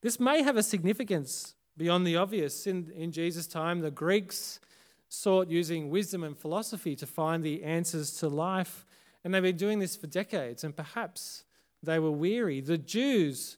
This 0.00 0.20
may 0.20 0.42
have 0.42 0.56
a 0.56 0.62
significance 0.62 1.54
beyond 1.76 2.06
the 2.06 2.16
obvious. 2.16 2.66
In, 2.66 2.90
in 2.94 3.12
Jesus' 3.12 3.46
time, 3.46 3.80
the 3.80 3.90
Greeks 3.90 4.60
sought 5.08 5.48
using 5.48 5.90
wisdom 5.90 6.24
and 6.24 6.36
philosophy 6.36 6.96
to 6.96 7.06
find 7.06 7.42
the 7.42 7.62
answers 7.62 8.12
to 8.18 8.28
life, 8.28 8.84
and 9.22 9.32
they've 9.32 9.42
been 9.42 9.56
doing 9.56 9.78
this 9.78 9.96
for 9.96 10.06
decades, 10.06 10.64
and 10.64 10.76
perhaps 10.76 11.44
they 11.82 11.98
were 11.98 12.10
weary. 12.10 12.60
The 12.60 12.78
Jews 12.78 13.56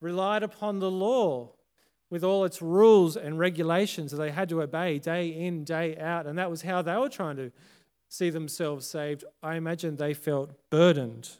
relied 0.00 0.42
upon 0.42 0.78
the 0.78 0.90
law 0.90 1.52
with 2.10 2.22
all 2.22 2.44
its 2.44 2.62
rules 2.62 3.16
and 3.16 3.38
regulations 3.38 4.12
that 4.12 4.18
they 4.18 4.30
had 4.30 4.48
to 4.48 4.62
obey 4.62 4.98
day 4.98 5.28
in, 5.28 5.64
day 5.64 5.96
out, 5.96 6.26
and 6.26 6.38
that 6.38 6.50
was 6.50 6.62
how 6.62 6.82
they 6.82 6.96
were 6.96 7.08
trying 7.08 7.36
to 7.36 7.50
see 8.08 8.30
themselves 8.30 8.86
saved, 8.86 9.24
I 9.42 9.56
imagine 9.56 9.96
they 9.96 10.14
felt 10.14 10.52
burdened. 10.70 11.30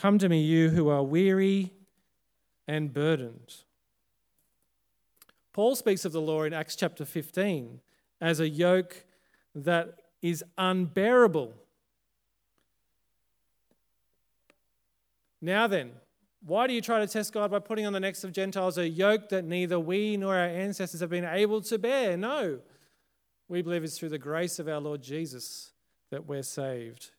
Come 0.00 0.18
to 0.18 0.28
me, 0.28 0.42
you 0.42 0.68
who 0.68 0.88
are 0.88 1.02
weary 1.02 1.72
and 2.68 2.92
burdened. 2.92 3.54
Paul 5.54 5.74
speaks 5.74 6.04
of 6.04 6.12
the 6.12 6.20
law 6.20 6.42
in 6.42 6.52
Acts 6.52 6.76
chapter 6.76 7.06
15 7.06 7.80
as 8.20 8.38
a 8.38 8.48
yoke 8.48 9.06
that 9.54 9.94
is 10.20 10.44
unbearable. 10.58 11.54
Now 15.40 15.66
then, 15.66 15.92
why 16.44 16.66
do 16.66 16.74
you 16.74 16.82
try 16.82 16.98
to 16.98 17.06
test 17.06 17.32
God 17.32 17.50
by 17.50 17.58
putting 17.58 17.86
on 17.86 17.94
the 17.94 18.00
necks 18.00 18.22
of 18.22 18.32
Gentiles 18.32 18.76
a 18.76 18.86
yoke 18.86 19.30
that 19.30 19.46
neither 19.46 19.80
we 19.80 20.18
nor 20.18 20.36
our 20.36 20.46
ancestors 20.46 21.00
have 21.00 21.10
been 21.10 21.24
able 21.24 21.62
to 21.62 21.78
bear? 21.78 22.18
No. 22.18 22.58
We 23.48 23.62
believe 23.62 23.82
it's 23.82 23.98
through 23.98 24.10
the 24.10 24.18
grace 24.18 24.58
of 24.58 24.68
our 24.68 24.80
Lord 24.80 25.00
Jesus 25.00 25.72
that 26.10 26.26
we're 26.26 26.42
saved. 26.42 27.12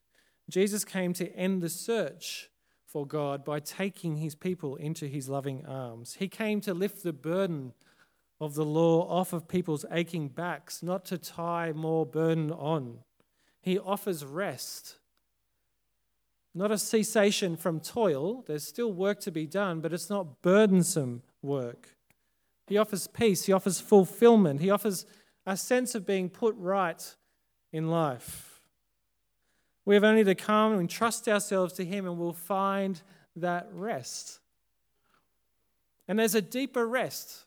Jesus 0.48 0.84
came 0.84 1.12
to 1.14 1.34
end 1.34 1.60
the 1.60 1.68
search 1.68 2.50
for 2.88 3.06
God 3.06 3.44
by 3.44 3.60
taking 3.60 4.16
his 4.16 4.34
people 4.34 4.76
into 4.76 5.06
his 5.06 5.28
loving 5.28 5.64
arms. 5.66 6.16
He 6.18 6.26
came 6.26 6.60
to 6.62 6.72
lift 6.72 7.02
the 7.02 7.12
burden 7.12 7.74
of 8.40 8.54
the 8.54 8.64
law 8.64 9.06
off 9.08 9.32
of 9.32 9.46
people's 9.46 9.84
aching 9.92 10.28
backs, 10.28 10.82
not 10.82 11.04
to 11.06 11.18
tie 11.18 11.72
more 11.72 12.06
burden 12.06 12.50
on. 12.50 13.00
He 13.60 13.78
offers 13.78 14.24
rest, 14.24 14.96
not 16.54 16.70
a 16.70 16.78
cessation 16.78 17.56
from 17.56 17.80
toil. 17.80 18.42
There's 18.46 18.64
still 18.64 18.92
work 18.92 19.20
to 19.20 19.30
be 19.30 19.46
done, 19.46 19.80
but 19.80 19.92
it's 19.92 20.08
not 20.08 20.40
burdensome 20.40 21.22
work. 21.42 21.96
He 22.68 22.78
offers 22.78 23.06
peace, 23.06 23.44
he 23.44 23.52
offers 23.52 23.80
fulfillment, 23.80 24.60
he 24.60 24.70
offers 24.70 25.04
a 25.44 25.56
sense 25.56 25.94
of 25.94 26.06
being 26.06 26.30
put 26.30 26.54
right 26.56 27.16
in 27.70 27.90
life. 27.90 28.47
We 29.88 29.94
have 29.94 30.04
only 30.04 30.24
to 30.24 30.34
come 30.34 30.74
and 30.74 30.90
trust 30.90 31.26
ourselves 31.28 31.72
to 31.72 31.84
Him, 31.84 32.04
and 32.04 32.18
we'll 32.18 32.34
find 32.34 33.00
that 33.36 33.70
rest. 33.72 34.38
And 36.06 36.18
there's 36.18 36.34
a 36.34 36.42
deeper 36.42 36.86
rest 36.86 37.46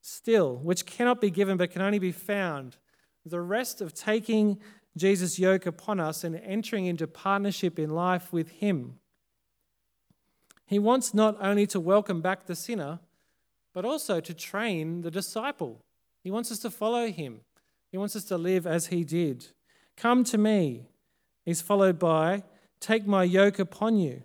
still, 0.00 0.58
which 0.58 0.86
cannot 0.86 1.20
be 1.20 1.32
given 1.32 1.56
but 1.56 1.72
can 1.72 1.82
only 1.82 1.98
be 1.98 2.12
found 2.12 2.76
the 3.26 3.40
rest 3.40 3.80
of 3.80 3.92
taking 3.92 4.60
Jesus' 4.96 5.40
yoke 5.40 5.66
upon 5.66 5.98
us 5.98 6.22
and 6.22 6.36
entering 6.36 6.86
into 6.86 7.08
partnership 7.08 7.76
in 7.76 7.90
life 7.90 8.32
with 8.32 8.50
Him. 8.50 9.00
He 10.64 10.78
wants 10.78 11.12
not 11.12 11.36
only 11.40 11.66
to 11.66 11.80
welcome 11.80 12.20
back 12.20 12.46
the 12.46 12.54
sinner, 12.54 13.00
but 13.74 13.84
also 13.84 14.20
to 14.20 14.32
train 14.32 15.00
the 15.00 15.10
disciple. 15.10 15.80
He 16.22 16.30
wants 16.30 16.52
us 16.52 16.60
to 16.60 16.70
follow 16.70 17.08
him. 17.08 17.40
He 17.90 17.98
wants 17.98 18.14
us 18.14 18.26
to 18.26 18.38
live 18.38 18.64
as 18.64 18.86
he 18.86 19.02
did. 19.02 19.48
Come 19.96 20.22
to 20.22 20.38
me 20.38 20.87
is 21.48 21.62
followed 21.62 21.98
by 21.98 22.42
take 22.78 23.06
my 23.06 23.24
yoke 23.24 23.58
upon 23.58 23.96
you. 23.96 24.22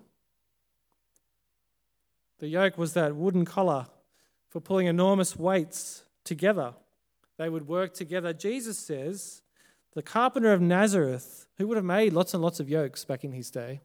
The 2.40 2.50
yoke 2.50 2.78
was 2.78 2.94
that 2.94 3.16
wooden 3.16 3.46
collar 3.46 3.88
for 4.50 4.60
pulling 4.60 4.88
enormous 4.88 5.38
weights 5.38 6.04
together. 6.26 6.74
They 7.38 7.48
would 7.48 7.66
work 7.66 7.94
together. 7.94 8.34
Jesus 8.34 8.78
says, 8.78 9.42
the 9.94 10.02
carpenter 10.02 10.52
of 10.52 10.60
Nazareth, 10.60 11.48
who 11.58 11.68
would 11.68 11.78
have 11.78 11.86
made 11.86 12.12
lots 12.12 12.34
and 12.34 12.44
lots 12.44 12.60
of 12.60 12.70
yokes 12.70 13.06
back 13.06 13.24
in 13.24 13.32
his 13.32 13.50
day, 13.50 13.80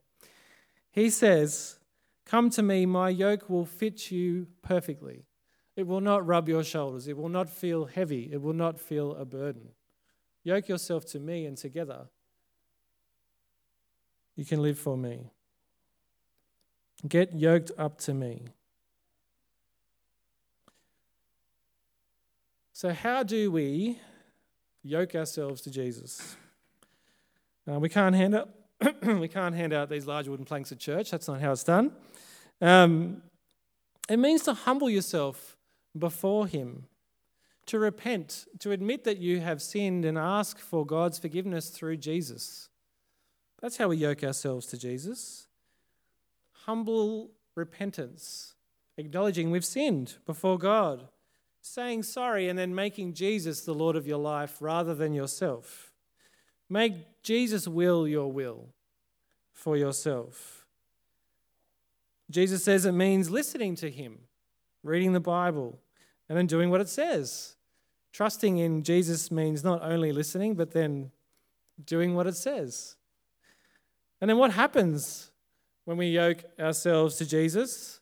he 0.91 1.09
says, 1.09 1.79
Come 2.25 2.49
to 2.51 2.61
me, 2.61 2.85
my 2.85 3.07
yoke 3.07 3.49
will 3.49 3.65
fit 3.65 4.11
you 4.11 4.47
perfectly. 4.61 5.23
It 5.77 5.87
will 5.87 6.01
not 6.01 6.27
rub 6.27 6.49
your 6.49 6.65
shoulders. 6.65 7.07
It 7.07 7.15
will 7.15 7.29
not 7.29 7.49
feel 7.49 7.85
heavy. 7.85 8.29
It 8.33 8.41
will 8.41 8.53
not 8.53 8.81
feel 8.81 9.15
a 9.15 9.23
burden. 9.23 9.69
Yoke 10.43 10.67
yourself 10.67 11.05
to 11.11 11.19
me, 11.19 11.45
and 11.45 11.57
together 11.57 12.09
you 14.39 14.45
can 14.45 14.61
live 14.61 14.79
for 14.79 14.95
me. 14.95 15.33
Get 17.05 17.33
yoked 17.35 17.71
up 17.77 17.97
to 17.99 18.13
me. 18.13 18.45
So, 22.71 22.93
how 22.93 23.23
do 23.23 23.51
we 23.51 23.99
yoke 24.81 25.13
ourselves 25.13 25.59
to 25.63 25.69
Jesus? 25.69 26.37
Uh, 27.69 27.79
we 27.79 27.89
can't 27.89 28.15
hand 28.15 28.33
out 28.33 28.49
we 29.03 29.27
can't 29.27 29.53
hand 29.53 29.73
out 29.73 29.89
these 29.89 30.07
large 30.07 30.29
wooden 30.29 30.45
planks 30.45 30.71
at 30.71 30.79
church. 30.79 31.11
That's 31.11 31.27
not 31.27 31.41
how 31.41 31.51
it's 31.51 31.65
done. 31.65 31.91
Um, 32.61 33.21
it 34.07 34.19
means 34.19 34.43
to 34.43 34.53
humble 34.53 34.89
yourself 34.89 35.57
before 35.97 36.47
Him, 36.47 36.85
to 37.65 37.77
repent, 37.77 38.45
to 38.59 38.71
admit 38.71 39.03
that 39.03 39.17
you 39.17 39.41
have 39.41 39.61
sinned 39.61 40.05
and 40.05 40.17
ask 40.17 40.59
for 40.59 40.85
God's 40.85 41.19
forgiveness 41.19 41.71
through 41.71 41.97
Jesus. 41.97 42.69
That's 43.61 43.77
how 43.77 43.89
we 43.89 43.97
yoke 43.97 44.23
ourselves 44.23 44.65
to 44.67 44.77
Jesus. 44.77 45.47
Humble 46.65 47.31
repentance, 47.55 48.53
acknowledging 48.97 49.51
we've 49.51 49.65
sinned 49.65 50.15
before 50.25 50.57
God, 50.57 51.07
saying 51.61 52.03
sorry, 52.03 52.47
and 52.47 52.57
then 52.57 52.73
making 52.73 53.13
Jesus 53.13 53.61
the 53.61 53.73
Lord 53.73 53.95
of 53.95 54.07
your 54.07 54.17
life 54.17 54.57
rather 54.61 54.95
than 54.95 55.13
yourself. 55.13 55.91
Make 56.69 57.21
Jesus' 57.23 57.67
will 57.67 58.07
your 58.07 58.31
will 58.31 58.69
for 59.51 59.75
yourself. 59.75 60.65
Jesus 62.29 62.63
says 62.63 62.85
it 62.85 62.91
means 62.91 63.29
listening 63.29 63.75
to 63.77 63.89
Him, 63.89 64.19
reading 64.83 65.13
the 65.13 65.19
Bible, 65.19 65.79
and 66.29 66.37
then 66.37 66.47
doing 66.47 66.69
what 66.69 66.81
it 66.81 66.89
says. 66.89 67.55
Trusting 68.13 68.57
in 68.57 68.83
Jesus 68.83 69.31
means 69.31 69.63
not 69.63 69.81
only 69.83 70.11
listening, 70.11 70.55
but 70.55 70.71
then 70.71 71.11
doing 71.83 72.15
what 72.15 72.27
it 72.27 72.35
says. 72.35 72.95
And 74.21 74.29
then 74.29 74.37
what 74.37 74.51
happens 74.51 75.31
when 75.85 75.97
we 75.97 76.07
yoke 76.07 76.43
ourselves 76.59 77.15
to 77.17 77.25
Jesus? 77.25 77.99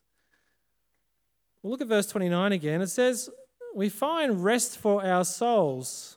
Well, 1.62 1.70
look 1.70 1.80
at 1.80 1.88
verse 1.88 2.06
29 2.06 2.52
again. 2.52 2.80
It 2.80 2.88
says, 2.88 3.30
We 3.74 3.88
find 3.88 4.42
rest 4.44 4.78
for 4.78 5.04
our 5.04 5.24
souls. 5.24 6.16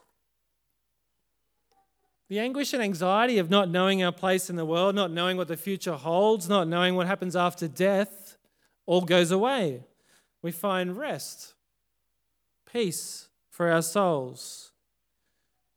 The 2.29 2.39
anguish 2.39 2.74
and 2.74 2.81
anxiety 2.81 3.39
of 3.39 3.50
not 3.50 3.70
knowing 3.70 4.01
our 4.03 4.12
place 4.12 4.50
in 4.50 4.55
the 4.55 4.65
world, 4.65 4.96
not 4.96 5.12
knowing 5.12 5.36
what 5.36 5.50
the 5.50 5.58
future 5.58 5.96
holds, 5.96 6.48
not 6.48 6.67
knowing 6.67 6.96
what 6.96 7.08
happens 7.08 7.36
after 7.36 7.67
death, 7.67 8.38
all 8.86 9.01
goes 9.01 9.31
away. 9.31 9.84
We 10.41 10.51
find 10.51 10.98
rest, 10.98 11.53
peace 12.72 13.27
for 13.50 13.70
our 13.70 13.81
souls. 13.81 14.71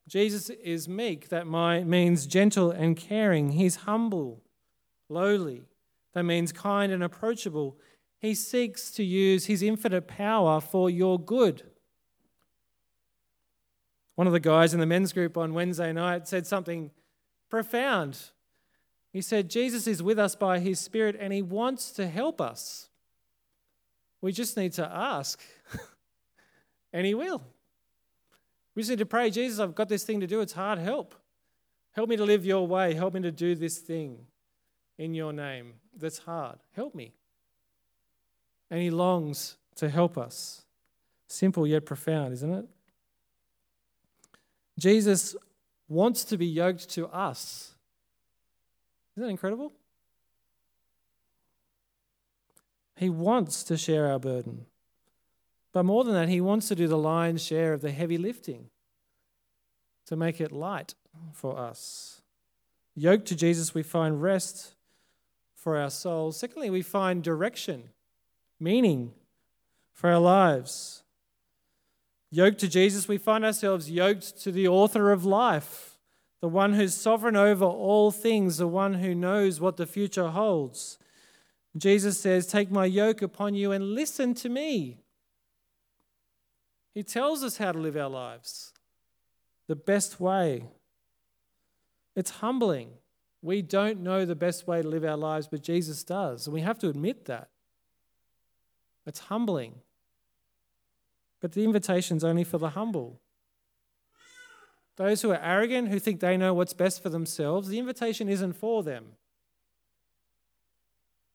Jesus 0.06 0.50
is 0.50 0.88
meek, 0.88 1.28
that 1.28 1.46
means 1.46 2.26
gentle 2.26 2.70
and 2.70 2.96
caring. 2.96 3.52
He's 3.52 3.76
humble, 3.76 4.42
lowly, 5.08 5.62
that 6.12 6.24
means 6.24 6.52
kind 6.52 6.92
and 6.92 7.02
approachable. 7.02 7.78
He 8.18 8.34
seeks 8.34 8.90
to 8.92 9.04
use 9.04 9.46
his 9.46 9.62
infinite 9.62 10.06
power 10.06 10.60
for 10.60 10.88
your 10.90 11.18
good. 11.18 11.62
One 14.14 14.26
of 14.26 14.32
the 14.32 14.40
guys 14.40 14.74
in 14.74 14.80
the 14.80 14.86
men's 14.86 15.12
group 15.12 15.36
on 15.36 15.54
Wednesday 15.54 15.92
night 15.92 16.28
said 16.28 16.46
something 16.46 16.90
profound. 17.50 18.18
He 19.12 19.20
said, 19.20 19.50
Jesus 19.50 19.86
is 19.86 20.02
with 20.02 20.18
us 20.18 20.34
by 20.34 20.58
his 20.58 20.78
Spirit 20.78 21.16
and 21.18 21.32
he 21.32 21.42
wants 21.42 21.90
to 21.92 22.06
help 22.06 22.40
us. 22.40 22.88
We 24.20 24.32
just 24.32 24.56
need 24.56 24.72
to 24.74 24.86
ask, 24.90 25.42
and 26.92 27.04
he 27.04 27.14
will. 27.14 27.42
We 28.74 28.82
just 28.82 28.90
need 28.90 28.98
to 28.98 29.06
pray, 29.06 29.30
Jesus, 29.30 29.60
I've 29.60 29.74
got 29.74 29.88
this 29.88 30.04
thing 30.04 30.20
to 30.20 30.26
do. 30.26 30.40
It's 30.40 30.52
hard. 30.52 30.78
Help. 30.78 31.14
Help 31.92 32.08
me 32.08 32.16
to 32.16 32.24
live 32.24 32.44
your 32.44 32.66
way. 32.66 32.94
Help 32.94 33.14
me 33.14 33.20
to 33.22 33.30
do 33.30 33.54
this 33.54 33.78
thing 33.78 34.18
in 34.98 35.14
your 35.14 35.32
name 35.32 35.74
that's 35.96 36.18
hard. 36.18 36.58
Help 36.74 36.94
me. 36.94 37.12
And 38.70 38.80
he 38.80 38.90
longs 38.90 39.56
to 39.76 39.88
help 39.88 40.18
us. 40.18 40.64
Simple 41.28 41.66
yet 41.66 41.86
profound, 41.86 42.32
isn't 42.32 42.52
it? 42.52 42.66
Jesus 44.78 45.36
wants 45.88 46.24
to 46.24 46.36
be 46.36 46.46
yoked 46.46 46.90
to 46.90 47.06
us. 47.08 47.74
Isn't 49.16 49.22
that 49.22 49.30
incredible? 49.30 49.72
He 52.96 53.08
wants 53.08 53.62
to 53.64 53.76
share 53.76 54.10
our 54.10 54.18
burden. 54.18 54.66
But 55.74 55.82
more 55.82 56.04
than 56.04 56.14
that, 56.14 56.28
he 56.28 56.40
wants 56.40 56.68
to 56.68 56.76
do 56.76 56.86
the 56.86 56.96
lion's 56.96 57.44
share 57.44 57.72
of 57.72 57.80
the 57.80 57.90
heavy 57.90 58.16
lifting 58.16 58.70
to 60.06 60.14
make 60.14 60.40
it 60.40 60.52
light 60.52 60.94
for 61.32 61.58
us. 61.58 62.22
Yoked 62.94 63.26
to 63.26 63.36
Jesus, 63.36 63.74
we 63.74 63.82
find 63.82 64.22
rest 64.22 64.74
for 65.56 65.76
our 65.76 65.90
souls. 65.90 66.38
Secondly, 66.38 66.70
we 66.70 66.80
find 66.80 67.24
direction, 67.24 67.90
meaning 68.60 69.14
for 69.92 70.10
our 70.10 70.20
lives. 70.20 71.02
Yoked 72.30 72.60
to 72.60 72.68
Jesus, 72.68 73.08
we 73.08 73.18
find 73.18 73.44
ourselves 73.44 73.90
yoked 73.90 74.40
to 74.42 74.52
the 74.52 74.68
author 74.68 75.10
of 75.10 75.24
life, 75.24 75.98
the 76.40 76.48
one 76.48 76.74
who's 76.74 76.94
sovereign 76.94 77.36
over 77.36 77.64
all 77.64 78.12
things, 78.12 78.58
the 78.58 78.68
one 78.68 78.94
who 78.94 79.12
knows 79.12 79.60
what 79.60 79.76
the 79.76 79.86
future 79.86 80.28
holds. 80.28 80.98
Jesus 81.76 82.20
says, 82.20 82.46
Take 82.46 82.70
my 82.70 82.84
yoke 82.84 83.22
upon 83.22 83.56
you 83.56 83.72
and 83.72 83.94
listen 83.94 84.34
to 84.34 84.48
me. 84.48 85.03
He 86.94 87.02
tells 87.02 87.42
us 87.42 87.58
how 87.58 87.72
to 87.72 87.78
live 87.78 87.96
our 87.96 88.08
lives 88.08 88.72
the 89.66 89.76
best 89.76 90.20
way. 90.20 90.68
It's 92.14 92.30
humbling. 92.30 92.90
We 93.42 93.62
don't 93.62 94.00
know 94.00 94.24
the 94.24 94.36
best 94.36 94.66
way 94.66 94.80
to 94.80 94.88
live 94.88 95.04
our 95.04 95.16
lives, 95.16 95.48
but 95.48 95.62
Jesus 95.62 96.04
does. 96.04 96.46
And 96.46 96.54
we 96.54 96.60
have 96.60 96.78
to 96.78 96.88
admit 96.88 97.24
that. 97.26 97.48
It's 99.06 99.20
humbling. 99.20 99.74
But 101.40 101.52
the 101.52 101.64
invitation's 101.64 102.24
only 102.24 102.44
for 102.44 102.58
the 102.58 102.70
humble. 102.70 103.20
Those 104.96 105.22
who 105.22 105.32
are 105.32 105.40
arrogant, 105.42 105.88
who 105.88 105.98
think 105.98 106.20
they 106.20 106.36
know 106.36 106.54
what's 106.54 106.72
best 106.72 107.02
for 107.02 107.08
themselves, 107.08 107.68
the 107.68 107.78
invitation 107.78 108.28
isn't 108.28 108.54
for 108.54 108.82
them. 108.82 109.04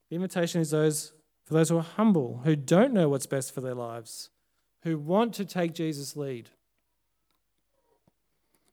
The 0.10 0.15
invitation 0.15 0.62
is 0.62 0.72
those 0.72 1.13
for 1.45 1.56
those 1.56 1.69
who 1.69 1.78
are 1.78 1.84
humble, 1.84 2.41
who 2.43 2.56
don't 2.56 2.93
know 2.93 3.10
what's 3.10 3.26
best 3.26 3.54
for 3.54 3.62
their 3.62 3.74
lives, 3.74 4.30
who 4.84 4.98
want 4.98 5.34
to 5.36 5.46
take 5.46 5.74
Jesus' 5.74 6.15
lead. 6.15 6.50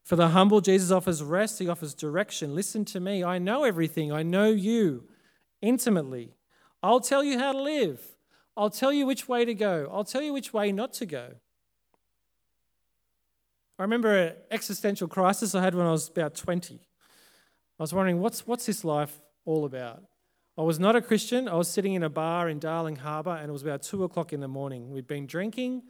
For 0.03 0.15
the 0.15 0.29
humble, 0.29 0.61
Jesus 0.61 0.89
offers 0.89 1.21
rest, 1.21 1.59
he 1.59 1.67
offers 1.67 1.93
direction. 1.93 2.55
Listen 2.55 2.85
to 2.85 2.99
me. 2.99 3.23
I 3.23 3.39
know 3.39 3.65
everything. 3.65 4.11
I 4.11 4.23
know 4.23 4.47
you 4.47 5.03
intimately. 5.61 6.33
I'll 6.81 7.01
tell 7.01 7.23
you 7.23 7.37
how 7.37 7.51
to 7.51 7.61
live. 7.61 7.99
I'll 8.55 8.69
tell 8.69 8.93
you 8.93 9.05
which 9.05 9.27
way 9.27 9.43
to 9.43 9.53
go. 9.53 9.89
I'll 9.91 10.05
tell 10.05 10.21
you 10.21 10.31
which 10.31 10.53
way 10.53 10.71
not 10.71 10.93
to 10.93 11.05
go. 11.05 11.33
I 13.77 13.83
remember 13.83 14.15
an 14.15 14.33
existential 14.49 15.07
crisis 15.07 15.53
I 15.53 15.61
had 15.61 15.75
when 15.75 15.85
I 15.85 15.91
was 15.91 16.07
about 16.07 16.35
20. 16.35 16.75
I 16.75 17.83
was 17.83 17.93
wondering, 17.93 18.19
what's, 18.19 18.47
what's 18.47 18.65
this 18.65 18.83
life 18.83 19.19
all 19.45 19.65
about? 19.65 20.03
I 20.57 20.63
was 20.63 20.79
not 20.79 20.95
a 20.95 21.01
Christian. 21.01 21.47
I 21.47 21.53
was 21.53 21.69
sitting 21.69 21.93
in 21.93 22.01
a 22.01 22.09
bar 22.09 22.49
in 22.49 22.57
Darling 22.57 22.95
Harbour, 22.95 23.35
and 23.35 23.47
it 23.47 23.51
was 23.51 23.61
about 23.61 23.83
two 23.83 24.03
o'clock 24.03 24.33
in 24.33 24.39
the 24.39 24.47
morning. 24.47 24.89
We'd 24.89 25.05
been 25.05 25.27
drinking, 25.27 25.83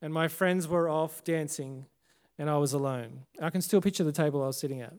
and 0.00 0.12
my 0.12 0.26
friends 0.26 0.66
were 0.66 0.88
off 0.88 1.22
dancing, 1.22 1.84
and 2.38 2.48
I 2.48 2.56
was 2.56 2.72
alone. 2.72 3.26
I 3.42 3.50
can 3.50 3.60
still 3.60 3.82
picture 3.82 4.04
the 4.04 4.12
table 4.12 4.42
I 4.42 4.46
was 4.46 4.58
sitting 4.58 4.80
at. 4.80 4.94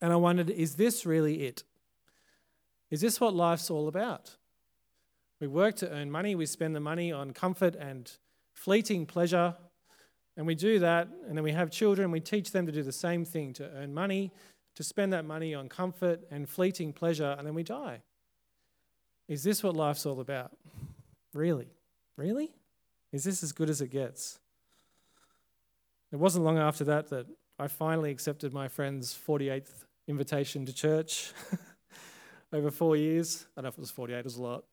And 0.00 0.10
I 0.10 0.16
wondered, 0.16 0.48
is 0.48 0.76
this 0.76 1.04
really 1.04 1.46
it? 1.46 1.64
Is 2.90 3.02
this 3.02 3.20
what 3.20 3.34
life's 3.34 3.70
all 3.70 3.88
about? 3.88 4.36
We 5.38 5.46
work 5.46 5.76
to 5.76 5.90
earn 5.90 6.10
money, 6.10 6.34
we 6.34 6.46
spend 6.46 6.74
the 6.74 6.80
money 6.80 7.12
on 7.12 7.32
comfort 7.32 7.74
and 7.74 8.10
fleeting 8.54 9.04
pleasure, 9.04 9.54
and 10.34 10.46
we 10.46 10.54
do 10.54 10.78
that, 10.78 11.08
and 11.28 11.36
then 11.36 11.44
we 11.44 11.52
have 11.52 11.70
children, 11.70 12.10
we 12.10 12.20
teach 12.20 12.52
them 12.52 12.64
to 12.64 12.72
do 12.72 12.82
the 12.82 12.92
same 12.92 13.26
thing 13.26 13.52
to 13.54 13.70
earn 13.74 13.92
money, 13.92 14.32
to 14.76 14.84
spend 14.84 15.12
that 15.12 15.24
money 15.24 15.54
on 15.54 15.68
comfort 15.68 16.20
and 16.30 16.48
fleeting 16.48 16.92
pleasure, 16.92 17.34
and 17.36 17.46
then 17.46 17.54
we 17.54 17.62
die. 17.62 18.02
Is 19.28 19.42
this 19.42 19.62
what 19.62 19.74
life's 19.74 20.06
all 20.06 20.20
about? 20.20 20.52
Really? 21.34 21.68
Really? 22.16 22.54
Is 23.12 23.24
this 23.24 23.42
as 23.42 23.52
good 23.52 23.68
as 23.68 23.80
it 23.80 23.88
gets? 23.88 24.38
It 26.12 26.16
wasn't 26.16 26.44
long 26.44 26.58
after 26.58 26.84
that 26.84 27.08
that 27.10 27.26
I 27.58 27.66
finally 27.68 28.10
accepted 28.10 28.52
my 28.52 28.68
friend's 28.68 29.18
48th 29.26 29.84
invitation 30.06 30.64
to 30.66 30.72
church 30.72 31.32
over 32.52 32.70
four 32.70 32.96
years. 32.96 33.46
I 33.56 33.60
don't 33.60 33.64
know 33.64 33.68
if 33.70 33.78
it 33.78 33.80
was 33.80 33.90
48, 33.90 34.18
it 34.18 34.24
was 34.24 34.36
a 34.36 34.42
lot. 34.42 34.64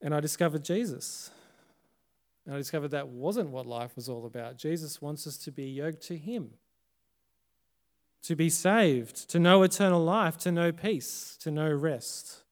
And 0.00 0.14
I 0.14 0.20
discovered 0.20 0.64
Jesus. 0.64 1.30
And 2.46 2.54
I 2.54 2.58
discovered 2.58 2.92
that 2.92 3.08
wasn't 3.08 3.50
what 3.50 3.66
life 3.66 3.94
was 3.96 4.08
all 4.08 4.24
about. 4.24 4.56
Jesus 4.56 5.02
wants 5.02 5.26
us 5.26 5.36
to 5.38 5.50
be 5.52 5.64
yoked 5.64 6.02
to 6.06 6.16
Him, 6.16 6.52
to 8.22 8.36
be 8.36 8.50
saved, 8.50 9.28
to 9.30 9.38
know 9.38 9.62
eternal 9.62 10.02
life, 10.02 10.36
to 10.38 10.52
know 10.52 10.72
peace, 10.72 11.36
to 11.40 11.50
know 11.50 11.70
rest. 11.70 12.42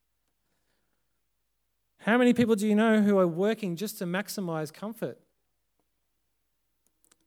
How 1.98 2.16
many 2.16 2.32
people 2.32 2.54
do 2.54 2.68
you 2.68 2.74
know 2.74 3.02
who 3.02 3.18
are 3.18 3.26
working 3.26 3.74
just 3.76 3.98
to 3.98 4.04
maximize 4.04 4.72
comfort? 4.72 5.18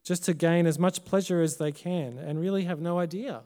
Just 0.03 0.23
to 0.25 0.33
gain 0.33 0.65
as 0.65 0.79
much 0.79 1.03
pleasure 1.03 1.41
as 1.41 1.57
they 1.57 1.71
can 1.71 2.17
and 2.17 2.39
really 2.39 2.63
have 2.63 2.79
no 2.79 2.97
idea 2.97 3.41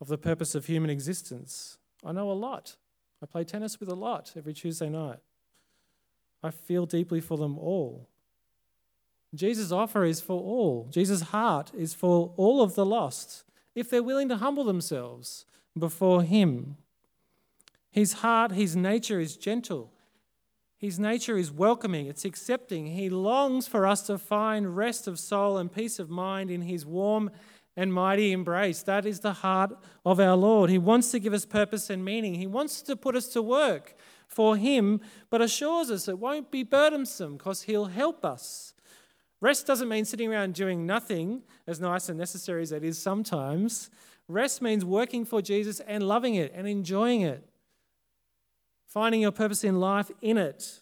of 0.00 0.08
the 0.08 0.18
purpose 0.18 0.54
of 0.54 0.66
human 0.66 0.90
existence? 0.90 1.78
I 2.04 2.12
know 2.12 2.30
a 2.30 2.32
lot. 2.32 2.76
I 3.22 3.26
play 3.26 3.44
tennis 3.44 3.78
with 3.80 3.88
a 3.88 3.94
lot 3.94 4.32
every 4.36 4.52
Tuesday 4.52 4.90
night. 4.90 5.20
I 6.42 6.50
feel 6.50 6.84
deeply 6.84 7.20
for 7.20 7.38
them 7.38 7.56
all. 7.56 8.08
Jesus' 9.34 9.72
offer 9.72 10.04
is 10.04 10.20
for 10.20 10.38
all. 10.38 10.88
Jesus' 10.90 11.22
heart 11.22 11.72
is 11.74 11.94
for 11.94 12.34
all 12.36 12.60
of 12.60 12.74
the 12.74 12.84
lost 12.84 13.44
if 13.74 13.90
they're 13.90 14.02
willing 14.02 14.28
to 14.28 14.36
humble 14.36 14.64
themselves 14.64 15.46
before 15.78 16.22
Him. 16.22 16.76
His 17.90 18.14
heart, 18.14 18.52
His 18.52 18.74
nature 18.76 19.20
is 19.20 19.36
gentle. 19.36 19.92
His 20.76 20.98
nature 20.98 21.38
is 21.38 21.50
welcoming, 21.50 22.06
it's 22.06 22.24
accepting. 22.24 22.88
He 22.88 23.08
longs 23.08 23.66
for 23.66 23.86
us 23.86 24.02
to 24.06 24.18
find 24.18 24.76
rest 24.76 25.06
of 25.06 25.18
soul 25.18 25.56
and 25.56 25.72
peace 25.72 25.98
of 25.98 26.10
mind 26.10 26.50
in 26.50 26.62
His 26.62 26.84
warm 26.84 27.30
and 27.76 27.92
mighty 27.92 28.32
embrace. 28.32 28.82
That 28.82 29.06
is 29.06 29.20
the 29.20 29.32
heart 29.32 29.76
of 30.04 30.20
our 30.20 30.36
Lord. 30.36 30.70
He 30.70 30.78
wants 30.78 31.10
to 31.12 31.18
give 31.18 31.32
us 31.32 31.46
purpose 31.46 31.90
and 31.90 32.04
meaning, 32.04 32.34
He 32.34 32.46
wants 32.46 32.82
to 32.82 32.96
put 32.96 33.16
us 33.16 33.28
to 33.28 33.42
work 33.42 33.96
for 34.28 34.56
Him, 34.56 35.00
but 35.30 35.40
assures 35.40 35.90
us 35.90 36.08
it 36.08 36.18
won't 36.18 36.50
be 36.50 36.62
burdensome 36.62 37.36
because 37.36 37.62
He'll 37.62 37.86
help 37.86 38.24
us. 38.24 38.73
Rest 39.44 39.66
doesn't 39.66 39.90
mean 39.90 40.06
sitting 40.06 40.32
around 40.32 40.54
doing 40.54 40.86
nothing, 40.86 41.42
as 41.66 41.78
nice 41.78 42.08
and 42.08 42.18
necessary 42.18 42.62
as 42.62 42.72
it 42.72 42.82
is 42.82 42.96
sometimes. 42.96 43.90
Rest 44.26 44.62
means 44.62 44.86
working 44.86 45.26
for 45.26 45.42
Jesus 45.42 45.80
and 45.80 46.02
loving 46.02 46.34
it 46.34 46.50
and 46.54 46.66
enjoying 46.66 47.20
it, 47.20 47.46
finding 48.86 49.20
your 49.20 49.32
purpose 49.32 49.62
in 49.62 49.78
life 49.78 50.10
in 50.22 50.38
it. 50.38 50.80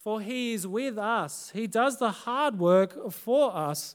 For 0.00 0.20
He 0.20 0.52
is 0.52 0.66
with 0.66 0.98
us, 0.98 1.52
He 1.54 1.68
does 1.68 2.00
the 2.00 2.10
hard 2.10 2.58
work 2.58 3.12
for 3.12 3.54
us, 3.54 3.94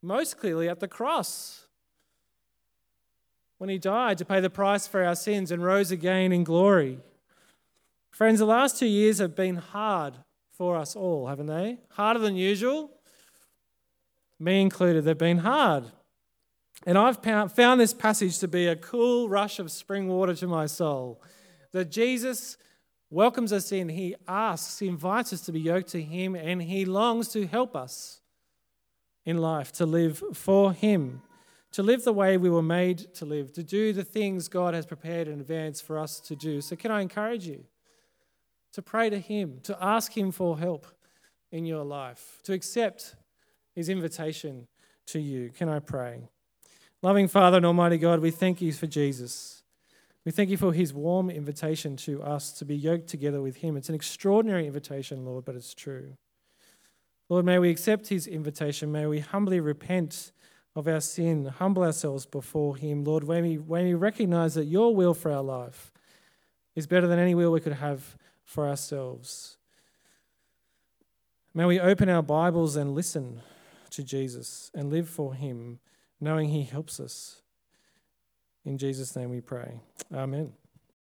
most 0.00 0.38
clearly 0.38 0.70
at 0.70 0.80
the 0.80 0.88
cross 0.88 1.66
when 3.58 3.68
he 3.68 3.76
died 3.76 4.16
to 4.16 4.24
pay 4.24 4.40
the 4.40 4.48
price 4.48 4.86
for 4.86 5.04
our 5.04 5.14
sins 5.14 5.50
and 5.52 5.62
rose 5.62 5.90
again 5.90 6.32
in 6.32 6.44
glory. 6.44 6.98
Friends, 8.10 8.38
the 8.38 8.46
last 8.46 8.78
two 8.78 8.86
years 8.86 9.18
have 9.18 9.36
been 9.36 9.56
hard 9.56 10.14
for 10.60 10.76
us 10.76 10.94
all, 10.94 11.26
haven't 11.26 11.46
they? 11.46 11.78
Harder 11.92 12.18
than 12.18 12.36
usual. 12.36 12.90
Me 14.38 14.60
included, 14.60 15.06
they've 15.06 15.16
been 15.16 15.38
hard. 15.38 15.84
And 16.84 16.98
I've 16.98 17.22
found 17.22 17.80
this 17.80 17.94
passage 17.94 18.38
to 18.40 18.46
be 18.46 18.66
a 18.66 18.76
cool 18.76 19.30
rush 19.30 19.58
of 19.58 19.72
spring 19.72 20.06
water 20.06 20.34
to 20.34 20.46
my 20.46 20.66
soul. 20.66 21.22
That 21.72 21.90
Jesus 21.90 22.58
welcomes 23.08 23.54
us 23.54 23.72
in, 23.72 23.88
He 23.88 24.16
asks, 24.28 24.80
He 24.80 24.88
invites 24.88 25.32
us 25.32 25.40
to 25.46 25.52
be 25.52 25.60
yoked 25.60 25.88
to 25.92 26.02
Him, 26.02 26.34
and 26.34 26.60
He 26.60 26.84
longs 26.84 27.28
to 27.28 27.46
help 27.46 27.74
us 27.74 28.20
in 29.24 29.38
life, 29.38 29.72
to 29.72 29.86
live 29.86 30.22
for 30.34 30.74
Him 30.74 31.22
to 31.72 31.82
live 31.82 32.02
the 32.02 32.12
way 32.12 32.36
we 32.36 32.50
were 32.50 32.62
made 32.62 33.14
to 33.14 33.24
live, 33.24 33.52
to 33.52 33.62
do 33.62 33.92
the 33.92 34.02
things 34.02 34.48
God 34.48 34.74
has 34.74 34.84
prepared 34.84 35.28
in 35.28 35.38
advance 35.40 35.80
for 35.80 36.00
us 36.00 36.18
to 36.22 36.34
do. 36.34 36.60
So, 36.60 36.74
can 36.74 36.90
I 36.90 37.00
encourage 37.00 37.46
you 37.46 37.64
to 38.72 38.82
pray 38.82 39.10
to 39.10 39.18
Him, 39.18 39.60
to 39.64 39.76
ask 39.80 40.16
Him 40.16 40.30
for 40.30 40.58
help 40.58 40.86
in 41.50 41.64
your 41.64 41.84
life, 41.84 42.40
to 42.44 42.52
accept 42.52 43.16
His 43.74 43.88
invitation 43.88 44.68
to 45.06 45.20
you? 45.20 45.50
Can 45.50 45.68
I 45.68 45.78
pray? 45.78 46.28
Loving 47.02 47.28
Father 47.28 47.56
and 47.56 47.66
Almighty 47.66 47.98
God, 47.98 48.20
we 48.20 48.30
thank 48.30 48.60
you 48.60 48.72
for 48.72 48.86
Jesus. 48.86 49.62
We 50.24 50.32
thank 50.32 50.50
you 50.50 50.58
for 50.58 50.74
his 50.74 50.92
warm 50.92 51.30
invitation 51.30 51.96
to 51.98 52.22
us 52.22 52.52
to 52.52 52.66
be 52.66 52.76
yoked 52.76 53.06
together 53.06 53.40
with 53.40 53.56
him. 53.56 53.74
It's 53.78 53.88
an 53.88 53.94
extraordinary 53.94 54.66
invitation, 54.66 55.24
Lord, 55.24 55.46
but 55.46 55.54
it's 55.54 55.72
true. 55.72 56.18
Lord, 57.30 57.46
may 57.46 57.58
we 57.58 57.70
accept 57.70 58.08
his 58.08 58.26
invitation. 58.26 58.92
May 58.92 59.06
we 59.06 59.20
humbly 59.20 59.60
repent 59.60 60.32
of 60.76 60.86
our 60.86 61.00
sin, 61.00 61.46
humble 61.46 61.82
ourselves 61.82 62.26
before 62.26 62.76
Him. 62.76 63.04
Lord, 63.04 63.24
when 63.24 63.42
we, 63.42 63.58
when 63.58 63.84
we 63.84 63.94
recognize 63.94 64.54
that 64.54 64.66
your 64.66 64.94
will 64.94 65.14
for 65.14 65.32
our 65.32 65.42
life 65.42 65.92
is 66.76 66.86
better 66.86 67.06
than 67.06 67.18
any 67.18 67.34
will 67.34 67.50
we 67.50 67.60
could 67.60 67.72
have 67.72 68.16
for 68.50 68.66
ourselves. 68.66 69.58
May 71.54 71.66
we 71.66 71.78
open 71.78 72.08
our 72.08 72.22
Bibles 72.22 72.74
and 72.74 72.96
listen 72.96 73.42
to 73.90 74.02
Jesus 74.02 74.72
and 74.74 74.90
live 74.90 75.08
for 75.08 75.34
Him, 75.34 75.78
knowing 76.20 76.48
He 76.48 76.64
helps 76.64 76.98
us. 76.98 77.42
In 78.64 78.76
Jesus' 78.76 79.14
name 79.14 79.30
we 79.30 79.40
pray. 79.40 79.78
Amen. 80.12 80.52